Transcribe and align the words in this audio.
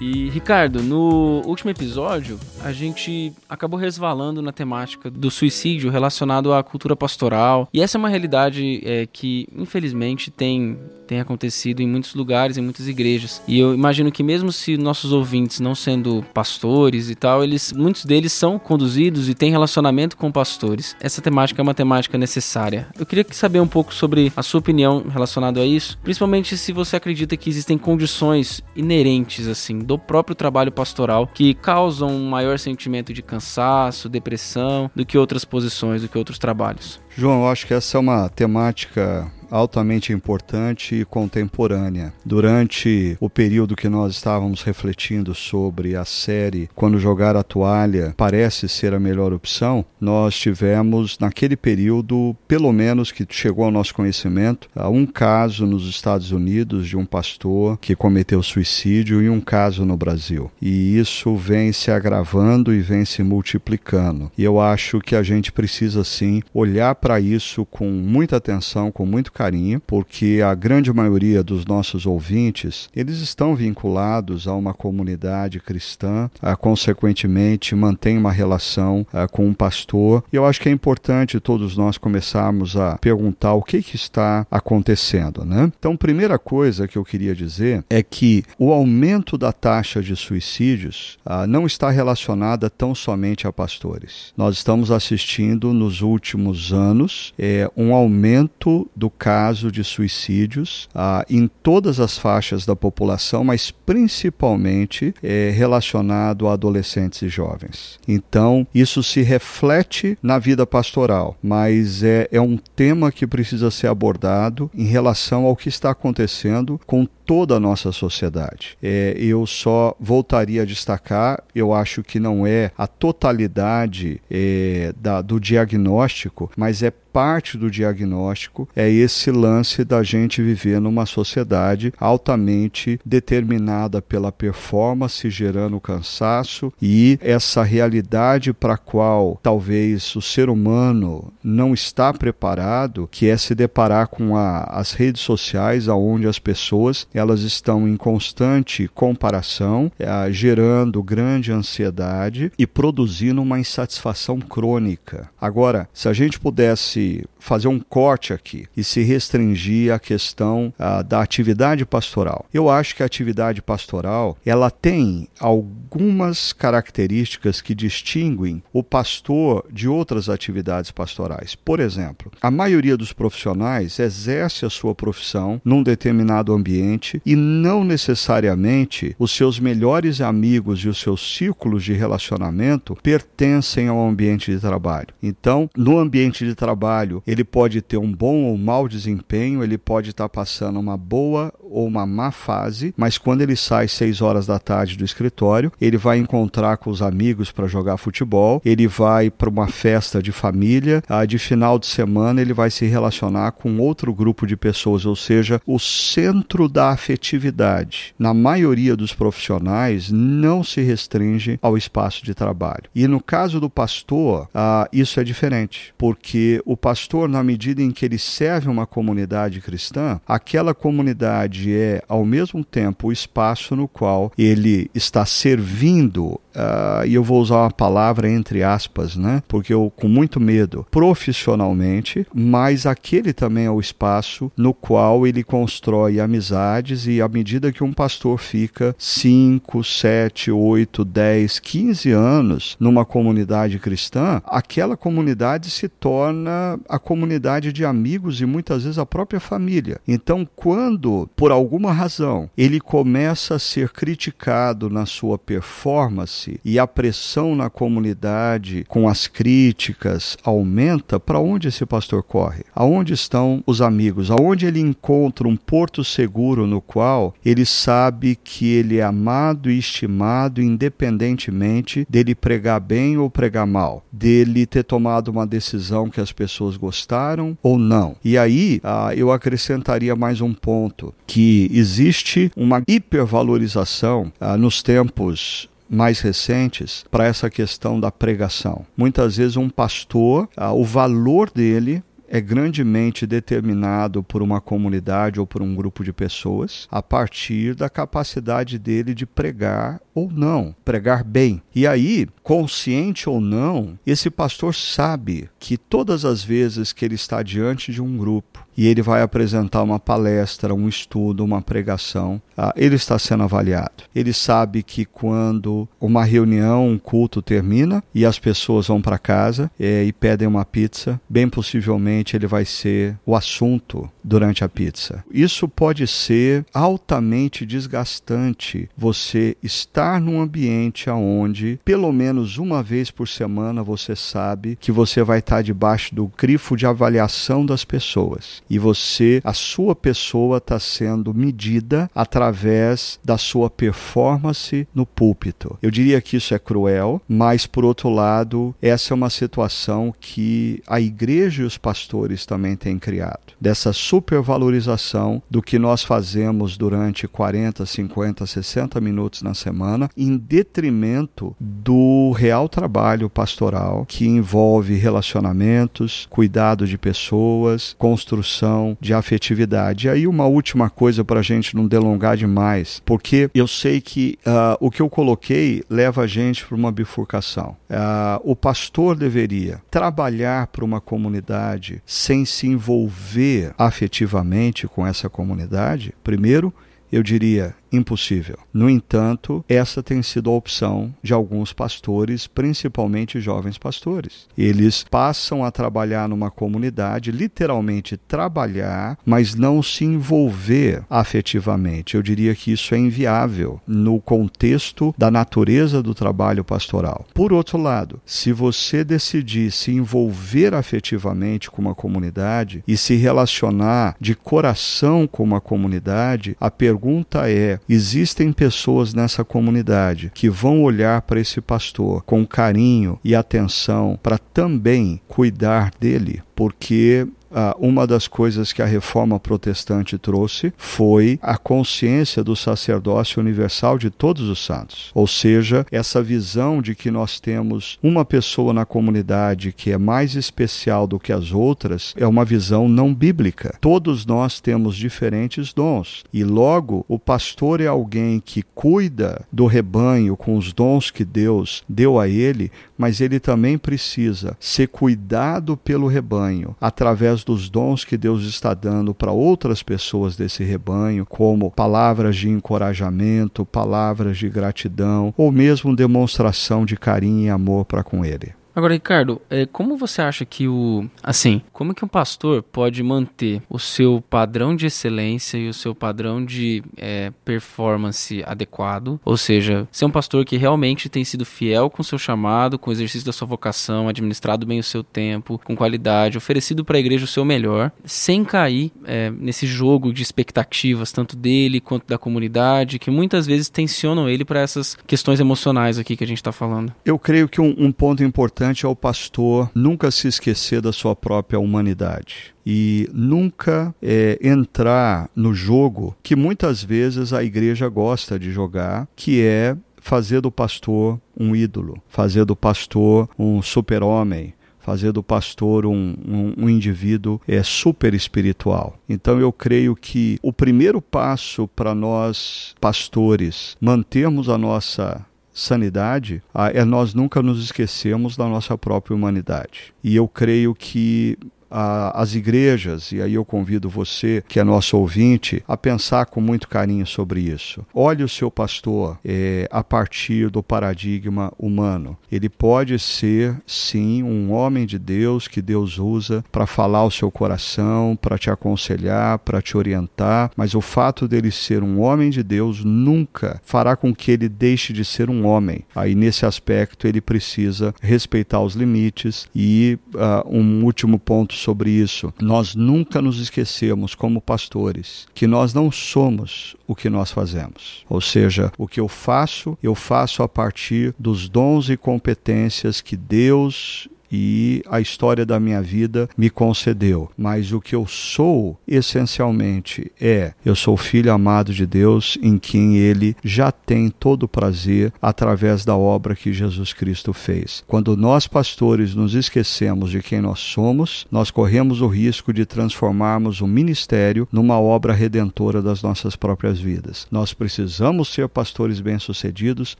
E 0.00 0.28
Ricardo, 0.30 0.80
no 0.80 1.42
último 1.44 1.70
episódio, 1.70 2.38
a 2.62 2.72
gente 2.72 3.32
acabou 3.48 3.78
resvalando 3.78 4.40
na 4.40 4.52
temática 4.52 5.10
do 5.10 5.30
suicídio 5.30 5.90
relacionado 5.90 6.52
à 6.52 6.62
cultura 6.62 6.94
pastoral. 6.94 7.68
E 7.72 7.80
essa 7.80 7.96
é 7.96 7.98
uma 7.98 8.08
realidade 8.08 8.80
é, 8.84 9.06
que, 9.06 9.48
infelizmente, 9.52 10.30
tem 10.30 10.78
tem 11.08 11.20
acontecido 11.20 11.80
em 11.80 11.88
muitos 11.88 12.14
lugares, 12.14 12.58
em 12.58 12.62
muitas 12.62 12.86
igrejas. 12.86 13.42
E 13.48 13.58
eu 13.58 13.74
imagino 13.74 14.12
que 14.12 14.22
mesmo 14.22 14.52
se 14.52 14.76
nossos 14.76 15.10
ouvintes 15.10 15.58
não 15.58 15.74
sendo 15.74 16.22
pastores 16.34 17.08
e 17.08 17.14
tal, 17.14 17.42
eles 17.42 17.72
muitos 17.72 18.04
deles 18.04 18.32
são 18.32 18.58
conduzidos 18.58 19.28
e 19.28 19.34
têm 19.34 19.50
relacionamento 19.50 20.16
com 20.16 20.30
pastores. 20.30 20.94
Essa 21.00 21.22
temática 21.22 21.60
é 21.60 21.64
uma 21.64 21.74
temática 21.74 22.18
necessária. 22.18 22.86
Eu 22.98 23.06
queria 23.06 23.26
saber 23.30 23.60
um 23.60 23.66
pouco 23.66 23.94
sobre 23.94 24.30
a 24.36 24.42
sua 24.42 24.60
opinião 24.60 25.04
relacionada 25.08 25.60
a 25.60 25.66
isso, 25.66 25.98
principalmente 26.02 26.56
se 26.58 26.72
você 26.72 26.96
acredita 26.96 27.36
que 27.36 27.48
existem 27.48 27.78
condições 27.78 28.62
inerentes 28.76 29.48
assim 29.48 29.78
do 29.78 29.98
próprio 29.98 30.34
trabalho 30.34 30.70
pastoral 30.70 31.26
que 31.26 31.54
causam 31.54 32.10
um 32.10 32.28
maior 32.28 32.58
sentimento 32.58 33.14
de 33.14 33.22
cansaço, 33.22 34.08
depressão 34.08 34.90
do 34.94 35.06
que 35.06 35.16
outras 35.16 35.44
posições, 35.44 36.02
do 36.02 36.08
que 36.08 36.18
outros 36.18 36.38
trabalhos. 36.38 37.00
João, 37.16 37.42
eu 37.42 37.48
acho 37.48 37.66
que 37.66 37.74
essa 37.74 37.96
é 37.96 38.00
uma 38.00 38.28
temática 38.28 39.30
altamente 39.50 40.12
importante 40.12 40.94
e 40.94 41.04
contemporânea. 41.04 42.12
Durante 42.24 43.16
o 43.20 43.30
período 43.30 43.76
que 43.76 43.88
nós 43.88 44.14
estávamos 44.14 44.62
refletindo 44.62 45.34
sobre 45.34 45.96
a 45.96 46.04
série 46.04 46.68
Quando 46.74 46.98
Jogar 46.98 47.36
a 47.36 47.42
Toalha 47.42 48.14
parece 48.16 48.68
ser 48.68 48.94
a 48.94 49.00
melhor 49.00 49.32
opção, 49.32 49.84
nós 50.00 50.38
tivemos 50.38 51.18
naquele 51.18 51.56
período, 51.56 52.36
pelo 52.46 52.72
menos 52.72 53.12
que 53.12 53.26
chegou 53.28 53.64
ao 53.64 53.70
nosso 53.70 53.94
conhecimento, 53.94 54.68
um 54.76 55.06
caso 55.06 55.66
nos 55.66 55.88
Estados 55.88 56.32
Unidos 56.32 56.86
de 56.86 56.96
um 56.96 57.04
pastor 57.04 57.78
que 57.78 57.94
cometeu 57.94 58.42
suicídio 58.42 59.22
e 59.22 59.28
um 59.28 59.40
caso 59.40 59.84
no 59.84 59.96
Brasil. 59.96 60.50
E 60.60 60.98
isso 60.98 61.36
vem 61.36 61.72
se 61.72 61.90
agravando 61.90 62.72
e 62.74 62.80
vem 62.80 63.04
se 63.04 63.22
multiplicando. 63.22 64.30
E 64.36 64.44
eu 64.44 64.60
acho 64.60 65.00
que 65.00 65.14
a 65.14 65.22
gente 65.22 65.52
precisa 65.52 66.04
sim 66.04 66.42
olhar 66.52 66.94
para 66.94 67.20
isso 67.20 67.64
com 67.64 67.88
muita 67.88 68.36
atenção, 68.36 68.90
com 68.90 69.06
muito 69.06 69.32
carinho, 69.38 69.80
porque 69.86 70.40
a 70.44 70.52
grande 70.52 70.92
maioria 70.92 71.44
dos 71.44 71.64
nossos 71.64 72.06
ouvintes, 72.06 72.90
eles 72.94 73.20
estão 73.20 73.54
vinculados 73.54 74.48
a 74.48 74.54
uma 74.54 74.74
comunidade 74.74 75.60
cristã, 75.60 76.28
a, 76.42 76.56
consequentemente 76.56 77.72
mantém 77.76 78.18
uma 78.18 78.32
relação 78.32 79.06
a, 79.12 79.28
com 79.28 79.46
um 79.46 79.54
pastor. 79.54 80.24
E 80.32 80.36
eu 80.36 80.44
acho 80.44 80.60
que 80.60 80.68
é 80.68 80.72
importante 80.72 81.38
todos 81.38 81.76
nós 81.76 81.96
começarmos 81.96 82.76
a 82.76 82.98
perguntar 82.98 83.52
o 83.54 83.62
que, 83.62 83.80
que 83.80 83.94
está 83.94 84.44
acontecendo, 84.50 85.44
né? 85.44 85.70
Então, 85.78 85.96
primeira 85.96 86.36
coisa 86.36 86.88
que 86.88 86.98
eu 86.98 87.04
queria 87.04 87.32
dizer 87.32 87.84
é 87.88 88.02
que 88.02 88.42
o 88.58 88.72
aumento 88.72 89.38
da 89.38 89.52
taxa 89.52 90.02
de 90.02 90.16
suicídios 90.16 91.16
a, 91.24 91.46
não 91.46 91.64
está 91.64 91.90
relacionada 91.90 92.68
tão 92.68 92.92
somente 92.92 93.46
a 93.46 93.52
pastores. 93.52 94.32
Nós 94.36 94.56
estamos 94.56 94.90
assistindo 94.90 95.72
nos 95.72 96.02
últimos 96.02 96.72
anos 96.72 97.32
é, 97.38 97.70
um 97.76 97.94
aumento 97.94 98.90
do 98.96 99.08
caso 99.28 99.70
de 99.70 99.84
suicídios 99.84 100.88
ah, 100.94 101.22
em 101.28 101.48
todas 101.62 102.00
as 102.00 102.16
faixas 102.16 102.64
da 102.64 102.74
população, 102.74 103.44
mas 103.44 103.70
principalmente 103.70 105.14
é, 105.22 105.52
relacionado 105.54 106.48
a 106.48 106.54
adolescentes 106.54 107.20
e 107.20 107.28
jovens. 107.28 108.00
Então, 108.08 108.66
isso 108.74 109.02
se 109.02 109.20
reflete 109.20 110.16
na 110.22 110.38
vida 110.38 110.66
pastoral, 110.66 111.36
mas 111.42 112.02
é, 112.02 112.26
é 112.32 112.40
um 112.40 112.56
tema 112.56 113.12
que 113.12 113.26
precisa 113.26 113.70
ser 113.70 113.88
abordado 113.88 114.70
em 114.74 114.86
relação 114.86 115.44
ao 115.44 115.54
que 115.54 115.68
está 115.68 115.90
acontecendo 115.90 116.80
com 116.86 117.06
toda 117.28 117.56
a 117.56 117.60
nossa 117.60 117.92
sociedade. 117.92 118.78
É, 118.82 119.14
eu 119.18 119.46
só 119.46 119.94
voltaria 120.00 120.62
a 120.62 120.64
destacar, 120.64 121.44
eu 121.54 121.74
acho 121.74 122.02
que 122.02 122.18
não 122.18 122.46
é 122.46 122.70
a 122.78 122.86
totalidade 122.86 124.22
é, 124.30 124.94
da, 124.98 125.20
do 125.20 125.38
diagnóstico, 125.38 126.50
mas 126.56 126.82
é 126.82 126.90
parte 127.18 127.58
do 127.58 127.68
diagnóstico 127.68 128.68
é 128.76 128.88
esse 128.88 129.32
lance 129.32 129.82
da 129.82 130.04
gente 130.04 130.40
viver 130.40 130.80
numa 130.80 131.04
sociedade 131.04 131.92
altamente 131.98 133.00
determinada 133.04 134.00
pela 134.00 134.30
performance, 134.30 135.28
gerando 135.28 135.80
cansaço 135.80 136.72
e 136.80 137.18
essa 137.20 137.64
realidade 137.64 138.52
para 138.52 138.74
a 138.74 138.78
qual 138.78 139.36
talvez 139.42 140.14
o 140.14 140.22
ser 140.22 140.48
humano 140.48 141.32
não 141.42 141.74
está 141.74 142.12
preparado, 142.12 143.08
que 143.10 143.28
é 143.28 143.36
se 143.36 143.52
deparar 143.52 144.06
com 144.06 144.36
a, 144.36 144.62
as 144.62 144.92
redes 144.92 145.22
sociais, 145.22 145.88
aonde 145.88 146.28
as 146.28 146.38
pessoas 146.38 147.08
elas 147.12 147.40
estão 147.40 147.88
em 147.88 147.96
constante 147.96 148.86
comparação, 148.94 149.90
é, 149.98 150.30
gerando 150.30 151.02
grande 151.02 151.50
ansiedade 151.50 152.52
e 152.56 152.64
produzindo 152.64 153.42
uma 153.42 153.58
insatisfação 153.58 154.38
crônica. 154.38 155.28
Agora, 155.40 155.88
se 155.92 156.08
a 156.08 156.12
gente 156.12 156.38
pudesse 156.38 157.07
fazer 157.38 157.68
um 157.68 157.78
corte 157.78 158.32
aqui 158.32 158.66
e 158.76 158.84
se 158.84 159.02
restringir 159.02 159.92
à 159.92 159.98
questão 159.98 160.72
ah, 160.78 161.02
da 161.02 161.22
atividade 161.22 161.86
pastoral. 161.86 162.46
Eu 162.52 162.68
acho 162.68 162.94
que 162.94 163.02
a 163.02 163.06
atividade 163.06 163.62
pastoral 163.62 164.36
ela 164.44 164.70
tem 164.70 165.28
algumas 165.40 166.52
características 166.52 167.60
que 167.60 167.74
distinguem 167.74 168.62
o 168.72 168.82
pastor 168.82 169.64
de 169.72 169.88
outras 169.88 170.28
atividades 170.28 170.90
pastorais. 170.90 171.54
Por 171.54 171.80
exemplo, 171.80 172.30
a 172.40 172.50
maioria 172.50 172.96
dos 172.96 173.12
profissionais 173.12 173.98
exerce 173.98 174.66
a 174.66 174.70
sua 174.70 174.94
profissão 174.94 175.60
num 175.64 175.82
determinado 175.82 176.52
ambiente 176.52 177.20
e 177.24 177.34
não 177.34 177.84
necessariamente 177.84 179.14
os 179.18 179.30
seus 179.30 179.58
melhores 179.58 180.20
amigos 180.20 180.80
e 180.80 180.88
os 180.88 181.00
seus 181.00 181.36
círculos 181.36 181.84
de 181.84 181.92
relacionamento 181.92 182.96
pertencem 183.02 183.88
ao 183.88 184.06
ambiente 184.06 184.52
de 184.52 184.60
trabalho. 184.60 185.08
Então, 185.22 185.70
no 185.76 185.98
ambiente 185.98 186.44
de 186.44 186.54
trabalho 186.54 186.97
trabalho, 186.98 187.22
ele 187.26 187.44
pode 187.44 187.80
ter 187.80 187.96
um 187.96 188.12
bom 188.12 188.44
ou 188.44 188.56
mau 188.56 188.88
desempenho, 188.88 189.62
ele 189.62 189.78
pode 189.78 190.10
estar 190.10 190.24
tá 190.24 190.28
passando 190.28 190.80
uma 190.80 190.96
boa 190.96 191.52
ou 191.70 191.86
uma 191.86 192.06
má 192.06 192.30
fase, 192.30 192.94
mas 192.96 193.18
quando 193.18 193.42
ele 193.42 193.56
sai 193.56 193.88
seis 193.88 194.20
horas 194.20 194.46
da 194.46 194.58
tarde 194.58 194.96
do 194.96 195.04
escritório, 195.04 195.72
ele 195.80 195.96
vai 195.96 196.18
encontrar 196.18 196.76
com 196.76 196.90
os 196.90 197.02
amigos 197.02 197.50
para 197.50 197.66
jogar 197.66 197.96
futebol, 197.96 198.60
ele 198.64 198.86
vai 198.86 199.30
para 199.30 199.48
uma 199.48 199.68
festa 199.68 200.22
de 200.22 200.32
família, 200.32 201.02
ah, 201.08 201.24
de 201.24 201.38
final 201.38 201.78
de 201.78 201.86
semana 201.86 202.40
ele 202.40 202.52
vai 202.52 202.70
se 202.70 202.86
relacionar 202.86 203.52
com 203.52 203.78
outro 203.78 204.14
grupo 204.14 204.46
de 204.46 204.56
pessoas, 204.56 205.04
ou 205.04 205.16
seja, 205.16 205.60
o 205.66 205.78
centro 205.78 206.68
da 206.68 206.90
afetividade, 206.90 208.14
na 208.18 208.32
maioria 208.32 208.96
dos 208.96 209.12
profissionais, 209.12 210.10
não 210.10 210.62
se 210.62 210.80
restringe 210.80 211.58
ao 211.62 211.76
espaço 211.76 212.24
de 212.24 212.34
trabalho. 212.34 212.84
E 212.94 213.06
no 213.06 213.20
caso 213.20 213.60
do 213.60 213.70
pastor, 213.70 214.48
ah, 214.54 214.88
isso 214.92 215.20
é 215.20 215.24
diferente, 215.24 215.94
porque 215.98 216.62
o 216.64 216.76
pastor, 216.76 217.28
na 217.28 217.42
medida 217.42 217.82
em 217.82 217.90
que 217.90 218.04
ele 218.04 218.18
serve 218.18 218.68
uma 218.68 218.86
comunidade 218.86 219.60
cristã, 219.60 220.20
aquela 220.26 220.74
comunidade 220.74 221.57
é, 221.66 222.02
ao 222.08 222.24
mesmo 222.24 222.64
tempo, 222.64 223.08
o 223.08 223.12
espaço 223.12 223.74
no 223.74 223.88
qual 223.88 224.32
ele 224.36 224.90
está 224.94 225.24
servindo 225.24 226.40
uh, 226.58 227.06
e 227.06 227.14
eu 227.14 227.22
vou 227.22 227.40
usar 227.40 227.62
uma 227.62 227.70
palavra 227.70 228.28
entre 228.28 228.62
aspas, 228.62 229.16
né? 229.16 229.42
Porque 229.46 229.72
eu, 229.72 229.92
com 229.94 230.08
muito 230.08 230.40
medo, 230.40 230.86
profissionalmente, 230.90 232.26
mas 232.34 232.86
aquele 232.86 233.32
também 233.32 233.66
é 233.66 233.70
o 233.70 233.80
espaço 233.80 234.50
no 234.56 234.74
qual 234.74 235.26
ele 235.26 235.44
constrói 235.44 236.20
amizades 236.20 237.06
e 237.06 237.22
à 237.22 237.28
medida 237.28 237.72
que 237.72 237.84
um 237.84 237.92
pastor 237.92 238.38
fica 238.38 238.94
5, 238.98 239.84
7, 239.84 240.50
8, 240.50 241.04
10, 241.04 241.58
15 241.60 242.10
anos 242.10 242.76
numa 242.80 243.04
comunidade 243.04 243.78
cristã, 243.78 244.42
aquela 244.44 244.96
comunidade 244.96 245.70
se 245.70 245.88
torna 245.88 246.78
a 246.88 246.98
comunidade 246.98 247.72
de 247.72 247.84
amigos 247.84 248.40
e 248.40 248.46
muitas 248.46 248.84
vezes 248.84 248.98
a 248.98 249.06
própria 249.06 249.40
família. 249.40 250.00
Então, 250.06 250.46
quando, 250.56 251.28
por 251.36 251.52
alguma 251.52 251.92
razão, 251.92 252.50
ele 252.56 252.80
começa 252.80 253.54
a 253.54 253.58
ser 253.58 253.90
criticado 253.90 254.90
na 254.90 255.06
sua 255.06 255.38
performance 255.38 256.47
e 256.64 256.78
a 256.78 256.86
pressão 256.86 257.54
na 257.54 257.68
comunidade 257.68 258.84
com 258.88 259.08
as 259.08 259.26
críticas 259.26 260.36
aumenta, 260.42 261.18
para 261.18 261.38
onde 261.38 261.68
esse 261.68 261.84
pastor 261.84 262.22
corre? 262.22 262.64
Aonde 262.74 263.12
estão 263.12 263.62
os 263.66 263.80
amigos? 263.80 264.30
Aonde 264.30 264.66
ele 264.66 264.80
encontra 264.80 265.46
um 265.46 265.56
porto 265.56 266.02
seguro 266.04 266.66
no 266.66 266.80
qual 266.80 267.34
ele 267.44 267.64
sabe 267.64 268.38
que 268.42 268.66
ele 268.66 268.98
é 268.98 269.02
amado 269.02 269.70
e 269.70 269.78
estimado 269.78 270.62
independentemente 270.62 272.06
dele 272.08 272.34
pregar 272.34 272.80
bem 272.80 273.16
ou 273.16 273.30
pregar 273.30 273.66
mal, 273.66 274.04
dele 274.12 274.66
ter 274.66 274.84
tomado 274.84 275.28
uma 275.28 275.46
decisão 275.46 276.10
que 276.10 276.20
as 276.20 276.32
pessoas 276.32 276.76
gostaram 276.76 277.56
ou 277.62 277.78
não. 277.78 278.16
E 278.24 278.38
aí 278.38 278.80
ah, 278.82 279.12
eu 279.14 279.32
acrescentaria 279.32 280.14
mais 280.14 280.40
um 280.40 280.52
ponto, 280.52 281.14
que 281.26 281.70
existe 281.72 282.50
uma 282.56 282.82
hipervalorização 282.86 284.32
ah, 284.40 284.56
nos 284.56 284.82
tempos 284.82 285.68
mais 285.88 286.20
recentes 286.20 287.04
para 287.10 287.26
essa 287.26 287.48
questão 287.48 287.98
da 287.98 288.10
pregação. 288.10 288.84
Muitas 288.96 289.36
vezes 289.36 289.56
um 289.56 289.68
pastor, 289.68 290.48
ah, 290.56 290.72
o 290.72 290.84
valor 290.84 291.50
dele 291.50 292.02
é 292.28 292.40
grandemente 292.40 293.26
determinado 293.26 294.22
por 294.22 294.42
uma 294.42 294.60
comunidade 294.60 295.40
ou 295.40 295.46
por 295.46 295.62
um 295.62 295.74
grupo 295.74 296.04
de 296.04 296.12
pessoas 296.12 296.86
a 296.90 297.02
partir 297.02 297.74
da 297.74 297.88
capacidade 297.88 298.78
dele 298.78 299.14
de 299.14 299.26
pregar 299.26 300.00
ou 300.14 300.30
não, 300.30 300.74
pregar 300.84 301.24
bem. 301.24 301.62
E 301.74 301.86
aí, 301.86 302.26
consciente 302.42 303.28
ou 303.28 303.40
não, 303.40 303.98
esse 304.06 304.30
pastor 304.30 304.74
sabe 304.74 305.48
que 305.58 305.76
todas 305.76 306.24
as 306.24 306.42
vezes 306.42 306.92
que 306.92 307.04
ele 307.04 307.14
está 307.14 307.42
diante 307.42 307.92
de 307.92 308.02
um 308.02 308.16
grupo 308.16 308.66
e 308.76 308.86
ele 308.86 309.02
vai 309.02 309.22
apresentar 309.22 309.82
uma 309.82 309.98
palestra, 309.98 310.72
um 310.72 310.88
estudo, 310.88 311.44
uma 311.44 311.60
pregação, 311.60 312.40
ah, 312.56 312.72
ele 312.76 312.94
está 312.94 313.18
sendo 313.18 313.42
avaliado. 313.42 314.04
Ele 314.14 314.32
sabe 314.32 314.84
que 314.84 315.04
quando 315.04 315.88
uma 316.00 316.24
reunião, 316.24 316.88
um 316.88 316.98
culto 316.98 317.42
termina 317.42 318.02
e 318.14 318.24
as 318.24 318.38
pessoas 318.38 318.86
vão 318.86 319.02
para 319.02 319.18
casa 319.18 319.68
é, 319.80 320.04
e 320.04 320.12
pedem 320.12 320.46
uma 320.46 320.64
pizza, 320.64 321.20
bem 321.28 321.48
possivelmente 321.48 322.17
ele 322.36 322.46
vai 322.46 322.64
ser 322.64 323.18
o 323.24 323.34
assunto 323.34 324.10
durante 324.22 324.64
a 324.64 324.68
pizza. 324.68 325.24
Isso 325.30 325.68
pode 325.68 326.06
ser 326.06 326.64
altamente 326.72 327.64
desgastante. 327.64 328.88
Você 328.96 329.56
estar 329.62 330.20
num 330.20 330.40
ambiente 330.40 331.08
onde, 331.10 331.80
pelo 331.84 332.12
menos 332.12 332.58
uma 332.58 332.82
vez 332.82 333.10
por 333.10 333.26
semana, 333.28 333.82
você 333.82 334.14
sabe 334.14 334.76
que 334.80 334.92
você 334.92 335.22
vai 335.22 335.38
estar 335.38 335.62
debaixo 335.62 336.14
do 336.14 336.30
grifo 336.36 336.76
de 336.76 336.86
avaliação 336.86 337.64
das 337.64 337.84
pessoas 337.84 338.62
e 338.68 338.78
você, 338.78 339.40
a 339.44 339.52
sua 339.52 339.94
pessoa 339.94 340.58
está 340.58 340.78
sendo 340.78 341.32
medida 341.32 342.10
através 342.14 343.18
da 343.24 343.38
sua 343.38 343.70
performance 343.70 344.86
no 344.94 345.06
púlpito. 345.06 345.78
Eu 345.80 345.90
diria 345.90 346.20
que 346.20 346.36
isso 346.36 346.54
é 346.54 346.58
cruel, 346.58 347.20
mas 347.28 347.66
por 347.66 347.84
outro 347.84 348.08
lado, 348.08 348.74
essa 348.80 349.12
é 349.12 349.14
uma 349.14 349.30
situação 349.30 350.14
que 350.20 350.82
a 350.86 351.00
igreja 351.00 351.62
e 351.62 351.66
os 351.66 351.78
pastores 351.78 352.07
também 352.46 352.76
têm 352.76 352.98
criado. 352.98 353.54
Dessa 353.60 353.92
supervalorização 353.92 355.42
do 355.50 355.62
que 355.62 355.78
nós 355.78 356.02
fazemos 356.02 356.76
durante 356.76 357.26
40, 357.26 357.84
50, 357.84 358.46
60 358.46 359.00
minutos 359.00 359.42
na 359.42 359.54
semana, 359.54 360.08
em 360.16 360.36
detrimento 360.36 361.54
do 361.58 362.32
real 362.32 362.68
trabalho 362.68 363.28
pastoral 363.28 364.04
que 364.06 364.26
envolve 364.26 364.94
relacionamentos, 364.94 366.26
cuidado 366.30 366.86
de 366.86 366.96
pessoas, 366.96 367.94
construção 367.98 368.96
de 369.00 369.12
afetividade. 369.12 370.06
E 370.06 370.10
aí, 370.10 370.26
uma 370.26 370.46
última 370.46 370.90
coisa 370.90 371.24
para 371.24 371.40
a 371.40 371.42
gente 371.42 371.76
não 371.76 371.86
delongar 371.86 372.36
demais, 372.36 373.02
porque 373.04 373.50
eu 373.54 373.66
sei 373.66 374.00
que 374.00 374.38
uh, 374.46 374.76
o 374.80 374.90
que 374.90 375.02
eu 375.02 375.08
coloquei 375.08 375.82
leva 375.88 376.22
a 376.22 376.26
gente 376.26 376.64
para 376.64 376.76
uma 376.76 376.92
bifurcação. 376.92 377.76
Uh, 377.90 378.40
o 378.42 378.56
pastor 378.56 379.16
deveria 379.16 379.80
trabalhar 379.90 380.66
para 380.68 380.84
uma 380.84 381.00
comunidade 381.00 381.97
sem 382.04 382.44
se 382.44 382.66
envolver 382.66 383.74
afetivamente 383.78 384.86
com 384.86 385.06
essa 385.06 385.28
comunidade, 385.28 386.14
primeiro 386.22 386.72
eu 387.10 387.22
diria, 387.22 387.74
impossível. 387.92 388.58
No 388.72 388.88
entanto, 388.88 389.64
essa 389.68 390.02
tem 390.02 390.22
sido 390.22 390.50
a 390.50 390.54
opção 390.54 391.14
de 391.22 391.32
alguns 391.32 391.72
pastores, 391.72 392.46
principalmente 392.46 393.40
jovens 393.40 393.78
pastores. 393.78 394.46
Eles 394.56 395.04
passam 395.10 395.64
a 395.64 395.70
trabalhar 395.70 396.28
numa 396.28 396.50
comunidade, 396.50 397.30
literalmente 397.30 398.16
trabalhar, 398.16 399.18
mas 399.24 399.54
não 399.54 399.82
se 399.82 400.04
envolver 400.04 401.02
afetivamente. 401.08 402.14
Eu 402.14 402.22
diria 402.22 402.54
que 402.54 402.72
isso 402.72 402.94
é 402.94 402.98
inviável 402.98 403.80
no 403.86 404.20
contexto 404.20 405.14
da 405.16 405.30
natureza 405.30 406.02
do 406.02 406.14
trabalho 406.14 406.64
pastoral. 406.64 407.26
Por 407.34 407.52
outro 407.52 407.78
lado, 407.78 408.20
se 408.24 408.52
você 408.52 409.04
decidir 409.04 409.70
se 409.70 409.92
envolver 409.92 410.74
afetivamente 410.74 411.70
com 411.70 411.80
uma 411.80 411.94
comunidade 411.94 412.82
e 412.86 412.96
se 412.96 413.14
relacionar 413.16 414.16
de 414.20 414.34
coração 414.34 415.26
com 415.26 415.42
uma 415.42 415.60
comunidade, 415.60 416.56
a 416.60 416.70
pergunta 416.70 417.48
é 417.50 417.77
existem 417.88 418.52
pessoas 418.52 419.14
nessa 419.14 419.44
comunidade 419.44 420.30
que 420.34 420.48
vão 420.48 420.82
olhar 420.82 421.22
para 421.22 421.40
esse 421.40 421.60
pastor 421.60 422.22
com 422.22 422.46
carinho 422.46 423.18
e 423.24 423.34
atenção 423.34 424.18
para 424.22 424.38
também 424.38 425.20
cuidar 425.28 425.90
dele, 425.98 426.42
porque 426.58 427.24
ah, 427.54 427.76
uma 427.78 428.04
das 428.04 428.26
coisas 428.28 428.72
que 428.72 428.82
a 428.82 428.84
reforma 428.84 429.38
protestante 429.38 430.18
trouxe 430.18 430.72
foi 430.76 431.38
a 431.40 431.56
consciência 431.56 432.42
do 432.42 432.54
sacerdócio 432.56 433.40
universal 433.40 433.96
de 433.96 434.10
todos 434.10 434.48
os 434.48 434.64
santos. 434.64 435.12
Ou 435.14 435.26
seja, 435.26 435.86
essa 435.90 436.20
visão 436.20 436.82
de 436.82 436.96
que 436.96 437.12
nós 437.12 437.38
temos 437.38 437.96
uma 438.02 438.24
pessoa 438.24 438.72
na 438.72 438.84
comunidade 438.84 439.72
que 439.72 439.92
é 439.92 439.96
mais 439.96 440.34
especial 440.34 441.06
do 441.06 441.18
que 441.18 441.32
as 441.32 441.52
outras 441.52 442.12
é 442.16 442.26
uma 442.26 442.44
visão 442.44 442.88
não 442.88 443.14
bíblica. 443.14 443.76
Todos 443.80 444.26
nós 444.26 444.60
temos 444.60 444.96
diferentes 444.96 445.72
dons 445.72 446.24
e 446.32 446.42
logo 446.42 447.04
o 447.08 447.18
pastor 447.20 447.80
é 447.80 447.86
alguém 447.86 448.40
que 448.40 448.62
cuida 448.74 449.46
do 449.52 449.66
rebanho 449.66 450.36
com 450.36 450.56
os 450.56 450.72
dons 450.72 451.10
que 451.10 451.24
Deus 451.24 451.84
deu 451.88 452.18
a 452.18 452.28
ele, 452.28 452.70
mas 452.96 453.20
ele 453.20 453.38
também 453.38 453.78
precisa 453.78 454.56
ser 454.58 454.88
cuidado 454.88 455.76
pelo 455.76 456.08
rebanho 456.08 456.47
através 456.80 457.08
através 457.18 457.42
dos 457.42 457.68
dons 457.68 458.04
que 458.04 458.16
Deus 458.16 458.44
está 458.44 458.74
dando 458.74 459.14
para 459.14 459.32
outras 459.32 459.82
pessoas 459.82 460.36
desse 460.36 460.62
rebanho, 460.62 461.26
como 461.26 461.70
palavras 461.70 462.36
de 462.36 462.48
encorajamento, 462.48 463.66
palavras 463.66 464.38
de 464.38 464.48
gratidão 464.48 465.34
ou 465.36 465.50
mesmo 465.50 465.96
demonstração 465.96 466.84
de 466.84 466.96
carinho 466.96 467.46
e 467.46 467.50
amor 467.50 467.84
para 467.84 468.04
com 468.04 468.24
ele. 468.24 468.57
Agora, 468.78 468.94
Ricardo, 468.94 469.42
é, 469.50 469.66
como 469.66 469.96
você 469.96 470.22
acha 470.22 470.44
que 470.44 470.68
o. 470.68 471.10
Assim, 471.20 471.62
como 471.72 471.92
que 471.92 472.04
um 472.04 472.08
pastor 472.08 472.62
pode 472.62 473.02
manter 473.02 473.60
o 473.68 473.76
seu 473.76 474.22
padrão 474.30 474.76
de 474.76 474.86
excelência 474.86 475.58
e 475.58 475.68
o 475.68 475.74
seu 475.74 475.96
padrão 475.96 476.44
de 476.44 476.84
é, 476.96 477.32
performance 477.44 478.40
adequado? 478.46 479.18
Ou 479.24 479.36
seja, 479.36 479.88
ser 479.90 480.04
um 480.04 480.12
pastor 480.12 480.44
que 480.44 480.56
realmente 480.56 481.08
tem 481.08 481.24
sido 481.24 481.44
fiel 481.44 481.90
com 481.90 482.02
o 482.02 482.04
seu 482.04 482.20
chamado, 482.20 482.78
com 482.78 482.90
o 482.90 482.92
exercício 482.92 483.26
da 483.26 483.32
sua 483.32 483.48
vocação, 483.48 484.08
administrado 484.08 484.64
bem 484.64 484.78
o 484.78 484.84
seu 484.84 485.02
tempo, 485.02 485.60
com 485.64 485.74
qualidade, 485.74 486.38
oferecido 486.38 486.84
para 486.84 486.98
a 486.98 487.00
igreja 487.00 487.24
o 487.24 487.28
seu 487.28 487.44
melhor, 487.44 487.90
sem 488.04 488.44
cair 488.44 488.92
é, 489.04 489.28
nesse 489.28 489.66
jogo 489.66 490.12
de 490.12 490.22
expectativas, 490.22 491.10
tanto 491.10 491.34
dele 491.34 491.80
quanto 491.80 492.06
da 492.06 492.16
comunidade, 492.16 493.00
que 493.00 493.10
muitas 493.10 493.44
vezes 493.44 493.68
tensionam 493.68 494.28
ele 494.28 494.44
para 494.44 494.60
essas 494.60 494.96
questões 495.04 495.40
emocionais 495.40 495.98
aqui 495.98 496.16
que 496.16 496.22
a 496.22 496.28
gente 496.28 496.38
está 496.38 496.52
falando. 496.52 496.94
Eu 497.04 497.18
creio 497.18 497.48
que 497.48 497.60
um, 497.60 497.74
um 497.76 497.90
ponto 497.90 498.22
importante 498.22 498.67
importante 498.68 498.86
ao 498.86 498.94
pastor 498.94 499.70
nunca 499.74 500.10
se 500.10 500.28
esquecer 500.28 500.80
da 500.80 500.92
sua 500.92 501.16
própria 501.16 501.58
humanidade 501.58 502.54
e 502.64 503.08
nunca 503.12 503.94
é, 504.02 504.38
entrar 504.42 505.30
no 505.34 505.54
jogo 505.54 506.16
que 506.22 506.36
muitas 506.36 506.82
vezes 506.82 507.32
a 507.32 507.42
igreja 507.42 507.88
gosta 507.88 508.38
de 508.38 508.50
jogar, 508.50 509.08
que 509.16 509.42
é 509.42 509.76
fazer 509.96 510.40
do 510.40 510.50
pastor 510.50 511.18
um 511.38 511.56
ídolo, 511.56 512.00
fazer 512.08 512.44
do 512.44 512.54
pastor 512.54 513.28
um 513.38 513.62
super-homem, 513.62 514.54
fazer 514.78 515.12
do 515.12 515.22
pastor 515.22 515.86
um, 515.86 516.14
um, 516.26 516.64
um, 516.64 516.68
indivíduo 516.68 517.40
é 517.46 517.62
super 517.62 518.14
espiritual. 518.14 518.98
Então 519.08 519.38
eu 519.38 519.52
creio 519.52 519.94
que 519.94 520.38
o 520.42 520.52
primeiro 520.52 521.00
passo 521.00 521.68
para 521.68 521.94
nós 521.94 522.74
pastores 522.80 523.76
mantermos 523.80 524.48
a 524.48 524.56
nossa 524.56 525.24
sanidade 525.58 526.42
é 526.72 526.84
nós 526.84 527.14
nunca 527.14 527.42
nos 527.42 527.62
esquecemos 527.62 528.36
da 528.36 528.46
nossa 528.46 528.76
própria 528.78 529.14
humanidade. 529.14 529.92
E 530.02 530.14
eu 530.14 530.28
creio 530.28 530.74
que 530.74 531.36
a, 531.70 532.20
as 532.20 532.34
igrejas, 532.34 533.12
e 533.12 533.20
aí 533.20 533.34
eu 533.34 533.44
convido 533.44 533.88
você, 533.88 534.42
que 534.48 534.60
é 534.60 534.64
nosso 534.64 534.96
ouvinte, 534.96 535.62
a 535.66 535.76
pensar 535.76 536.26
com 536.26 536.40
muito 536.40 536.68
carinho 536.68 537.06
sobre 537.06 537.40
isso. 537.40 537.84
Olhe 537.94 538.22
o 538.22 538.28
seu 538.28 538.50
pastor 538.50 539.18
é, 539.24 539.68
a 539.70 539.82
partir 539.82 540.50
do 540.50 540.62
paradigma 540.62 541.52
humano. 541.58 542.16
Ele 542.30 542.48
pode 542.48 542.98
ser, 542.98 543.56
sim, 543.66 544.22
um 544.22 544.52
homem 544.52 544.86
de 544.86 544.98
Deus 544.98 545.48
que 545.48 545.62
Deus 545.62 545.98
usa 545.98 546.44
para 546.50 546.66
falar 546.66 547.04
o 547.04 547.10
seu 547.10 547.30
coração, 547.30 548.18
para 548.20 548.38
te 548.38 548.50
aconselhar, 548.50 549.38
para 549.40 549.62
te 549.62 549.76
orientar, 549.76 550.50
mas 550.56 550.74
o 550.74 550.80
fato 550.80 551.28
dele 551.28 551.50
ser 551.50 551.82
um 551.82 552.00
homem 552.00 552.30
de 552.30 552.42
Deus 552.42 552.84
nunca 552.84 553.60
fará 553.64 553.96
com 553.96 554.14
que 554.14 554.30
ele 554.30 554.48
deixe 554.48 554.92
de 554.92 555.04
ser 555.04 555.30
um 555.30 555.46
homem. 555.46 555.84
Aí, 555.94 556.14
nesse 556.14 556.46
aspecto, 556.46 557.06
ele 557.06 557.20
precisa 557.20 557.94
respeitar 558.00 558.60
os 558.60 558.74
limites. 558.74 559.46
E 559.54 559.98
uh, 560.14 560.48
um 560.48 560.84
último 560.84 561.18
ponto 561.18 561.54
sobre 561.58 561.90
isso: 561.90 562.32
nós 562.40 562.74
nunca 562.74 563.20
nos 563.20 563.40
esquecemos, 563.40 564.14
como 564.14 564.40
pastores, 564.40 565.26
que 565.34 565.46
nós 565.46 565.74
não 565.74 565.90
somos 565.90 566.76
o 566.86 566.94
que 566.94 567.10
nós 567.10 567.30
fazemos. 567.30 568.04
Ou 568.08 568.20
seja, 568.20 568.72
o 568.78 568.86
que 568.86 569.00
eu 569.00 569.08
faço, 569.08 569.76
eu 569.82 569.94
faço 569.94 570.42
a 570.42 570.48
partir 570.48 571.14
dos 571.18 571.48
dons 571.48 571.90
e 571.90 571.96
competências 571.96 573.00
que 573.00 573.16
Deus 573.16 574.08
e 574.30 574.82
a 574.88 575.00
história 575.00 575.44
da 575.44 575.58
minha 575.58 575.82
vida 575.82 576.28
me 576.36 576.50
concedeu. 576.50 577.30
Mas 577.36 577.72
o 577.72 577.80
que 577.80 577.94
eu 577.94 578.06
sou, 578.06 578.78
essencialmente, 578.86 580.10
é: 580.20 580.52
eu 580.64 580.74
sou 580.74 580.96
filho 580.96 581.32
amado 581.32 581.72
de 581.72 581.86
Deus, 581.86 582.38
em 582.42 582.58
quem 582.58 582.96
Ele 582.96 583.36
já 583.42 583.70
tem 583.72 584.10
todo 584.10 584.44
o 584.44 584.48
prazer 584.48 585.12
através 585.20 585.84
da 585.84 585.96
obra 585.96 586.34
que 586.34 586.52
Jesus 586.52 586.92
Cristo 586.92 587.32
fez. 587.32 587.82
Quando 587.86 588.16
nós, 588.16 588.46
pastores, 588.46 589.14
nos 589.14 589.34
esquecemos 589.34 590.10
de 590.10 590.22
quem 590.22 590.40
nós 590.40 590.58
somos, 590.58 591.26
nós 591.30 591.50
corremos 591.50 592.00
o 592.00 592.06
risco 592.06 592.52
de 592.52 592.66
transformarmos 592.66 593.60
o 593.60 593.66
ministério 593.66 594.48
numa 594.52 594.78
obra 594.78 595.12
redentora 595.12 595.80
das 595.82 596.02
nossas 596.02 596.36
próprias 596.36 596.78
vidas. 596.78 597.26
Nós 597.30 597.52
precisamos 597.54 598.28
ser 598.28 598.48
pastores 598.48 599.00
bem-sucedidos 599.00 599.96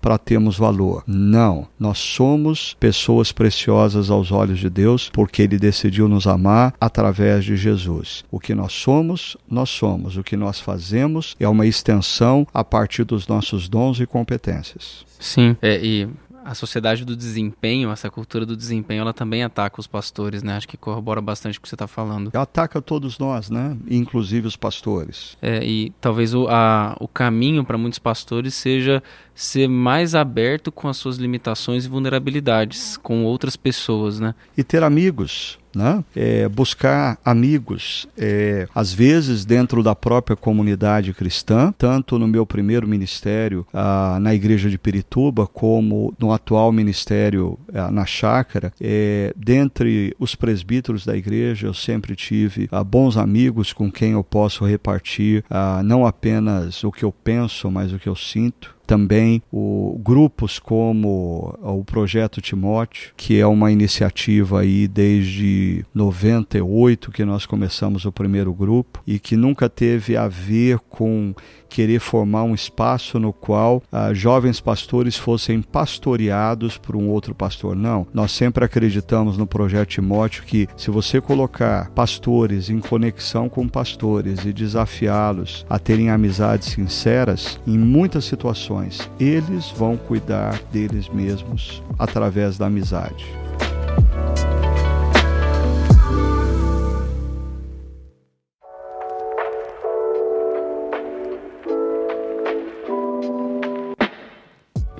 para 0.00 0.18
termos 0.18 0.56
valor. 0.56 1.02
Não, 1.06 1.66
nós 1.78 1.98
somos 1.98 2.76
pessoas 2.78 3.32
preciosas 3.32 4.10
ao 4.10 4.17
aos 4.18 4.30
olhos 4.30 4.58
de 4.58 4.68
Deus, 4.68 5.10
porque 5.12 5.42
ele 5.42 5.58
decidiu 5.58 6.08
nos 6.08 6.26
amar 6.26 6.74
através 6.80 7.44
de 7.44 7.56
Jesus. 7.56 8.24
O 8.30 8.38
que 8.38 8.54
nós 8.54 8.72
somos, 8.72 9.36
nós 9.48 9.70
somos. 9.70 10.16
O 10.16 10.22
que 10.22 10.36
nós 10.36 10.60
fazemos 10.60 11.36
é 11.40 11.48
uma 11.48 11.66
extensão 11.66 12.46
a 12.52 12.62
partir 12.62 13.04
dos 13.04 13.26
nossos 13.26 13.68
dons 13.68 14.00
e 14.00 14.06
competências. 14.06 15.06
Sim, 15.18 15.56
é, 15.60 15.80
e 15.82 16.08
a 16.48 16.54
sociedade 16.54 17.04
do 17.04 17.14
desempenho, 17.14 17.90
essa 17.90 18.10
cultura 18.10 18.46
do 18.46 18.56
desempenho, 18.56 19.02
ela 19.02 19.12
também 19.12 19.42
ataca 19.42 19.78
os 19.78 19.86
pastores, 19.86 20.42
né? 20.42 20.56
Acho 20.56 20.66
que 20.66 20.78
corrobora 20.78 21.20
bastante 21.20 21.58
com 21.58 21.60
o 21.60 21.62
que 21.64 21.68
você 21.68 21.74
está 21.74 21.86
falando. 21.86 22.30
Ataca 22.34 22.80
todos 22.80 23.18
nós, 23.18 23.50
né? 23.50 23.76
Inclusive 23.90 24.46
os 24.46 24.56
pastores. 24.56 25.36
É, 25.42 25.62
e 25.62 25.92
talvez 26.00 26.32
o, 26.32 26.48
a, 26.48 26.96
o 27.00 27.06
caminho 27.06 27.64
para 27.64 27.76
muitos 27.76 27.98
pastores 27.98 28.54
seja 28.54 29.02
ser 29.34 29.68
mais 29.68 30.14
aberto 30.14 30.72
com 30.72 30.88
as 30.88 30.96
suas 30.96 31.18
limitações 31.18 31.84
e 31.84 31.88
vulnerabilidades 31.88 32.96
com 32.96 33.24
outras 33.24 33.54
pessoas, 33.54 34.18
né? 34.18 34.34
E 34.56 34.64
ter 34.64 34.82
amigos 34.82 35.58
né? 35.74 36.04
É, 36.14 36.48
buscar 36.48 37.18
amigos, 37.24 38.08
é, 38.16 38.66
às 38.74 38.92
vezes 38.92 39.44
dentro 39.44 39.82
da 39.82 39.94
própria 39.94 40.36
comunidade 40.36 41.12
cristã, 41.12 41.72
tanto 41.76 42.18
no 42.18 42.26
meu 42.26 42.46
primeiro 42.46 42.86
ministério 42.86 43.66
ah, 43.72 44.18
na 44.20 44.34
igreja 44.34 44.70
de 44.70 44.78
Pirituba, 44.78 45.46
como 45.46 46.14
no 46.18 46.32
atual 46.32 46.72
ministério 46.72 47.58
ah, 47.72 47.90
na 47.90 48.06
chácara, 48.06 48.72
é, 48.80 49.32
dentre 49.36 50.14
os 50.18 50.34
presbíteros 50.34 51.04
da 51.04 51.16
igreja, 51.16 51.66
eu 51.66 51.74
sempre 51.74 52.16
tive 52.16 52.68
ah, 52.70 52.82
bons 52.82 53.16
amigos 53.16 53.72
com 53.72 53.90
quem 53.90 54.12
eu 54.12 54.24
posso 54.24 54.64
repartir 54.64 55.44
não 55.84 56.06
apenas 56.06 56.82
o 56.84 56.90
que 56.90 57.04
eu 57.04 57.12
penso, 57.12 57.70
mas 57.70 57.92
o 57.92 57.98
que 57.98 58.08
eu 58.08 58.16
sinto 58.16 58.77
também 58.88 59.42
o, 59.52 60.00
grupos 60.02 60.58
como 60.58 61.54
o 61.62 61.84
Projeto 61.84 62.40
Timóteo, 62.40 63.12
que 63.18 63.38
é 63.38 63.46
uma 63.46 63.70
iniciativa 63.70 64.60
aí 64.60 64.88
desde 64.88 65.84
98 65.94 67.12
que 67.12 67.22
nós 67.22 67.44
começamos 67.44 68.06
o 68.06 68.10
primeiro 68.10 68.50
grupo 68.54 69.02
e 69.06 69.18
que 69.18 69.36
nunca 69.36 69.68
teve 69.68 70.16
a 70.16 70.26
ver 70.26 70.78
com 70.88 71.34
querer 71.68 72.00
formar 72.00 72.44
um 72.44 72.54
espaço 72.54 73.18
no 73.18 73.30
qual 73.30 73.82
ah, 73.92 74.14
jovens 74.14 74.58
pastores 74.58 75.16
fossem 75.16 75.60
pastoreados 75.60 76.78
por 76.78 76.96
um 76.96 77.10
outro 77.10 77.34
pastor. 77.34 77.76
Não, 77.76 78.06
nós 78.14 78.32
sempre 78.32 78.64
acreditamos 78.64 79.36
no 79.36 79.46
projeto 79.46 79.90
Timóteo 79.90 80.44
que 80.44 80.66
se 80.78 80.90
você 80.90 81.20
colocar 81.20 81.90
pastores 81.90 82.70
em 82.70 82.80
conexão 82.80 83.50
com 83.50 83.68
pastores 83.68 84.46
e 84.46 84.52
desafiá-los 84.52 85.66
a 85.68 85.78
terem 85.78 86.08
amizades 86.08 86.68
sinceras, 86.68 87.60
em 87.66 87.76
muitas 87.76 88.24
situações 88.24 88.77
eles 89.18 89.70
vão 89.70 89.96
cuidar 89.96 90.60
deles 90.72 91.08
mesmos 91.08 91.82
através 91.98 92.56
da 92.58 92.66
amizade. 92.66 93.26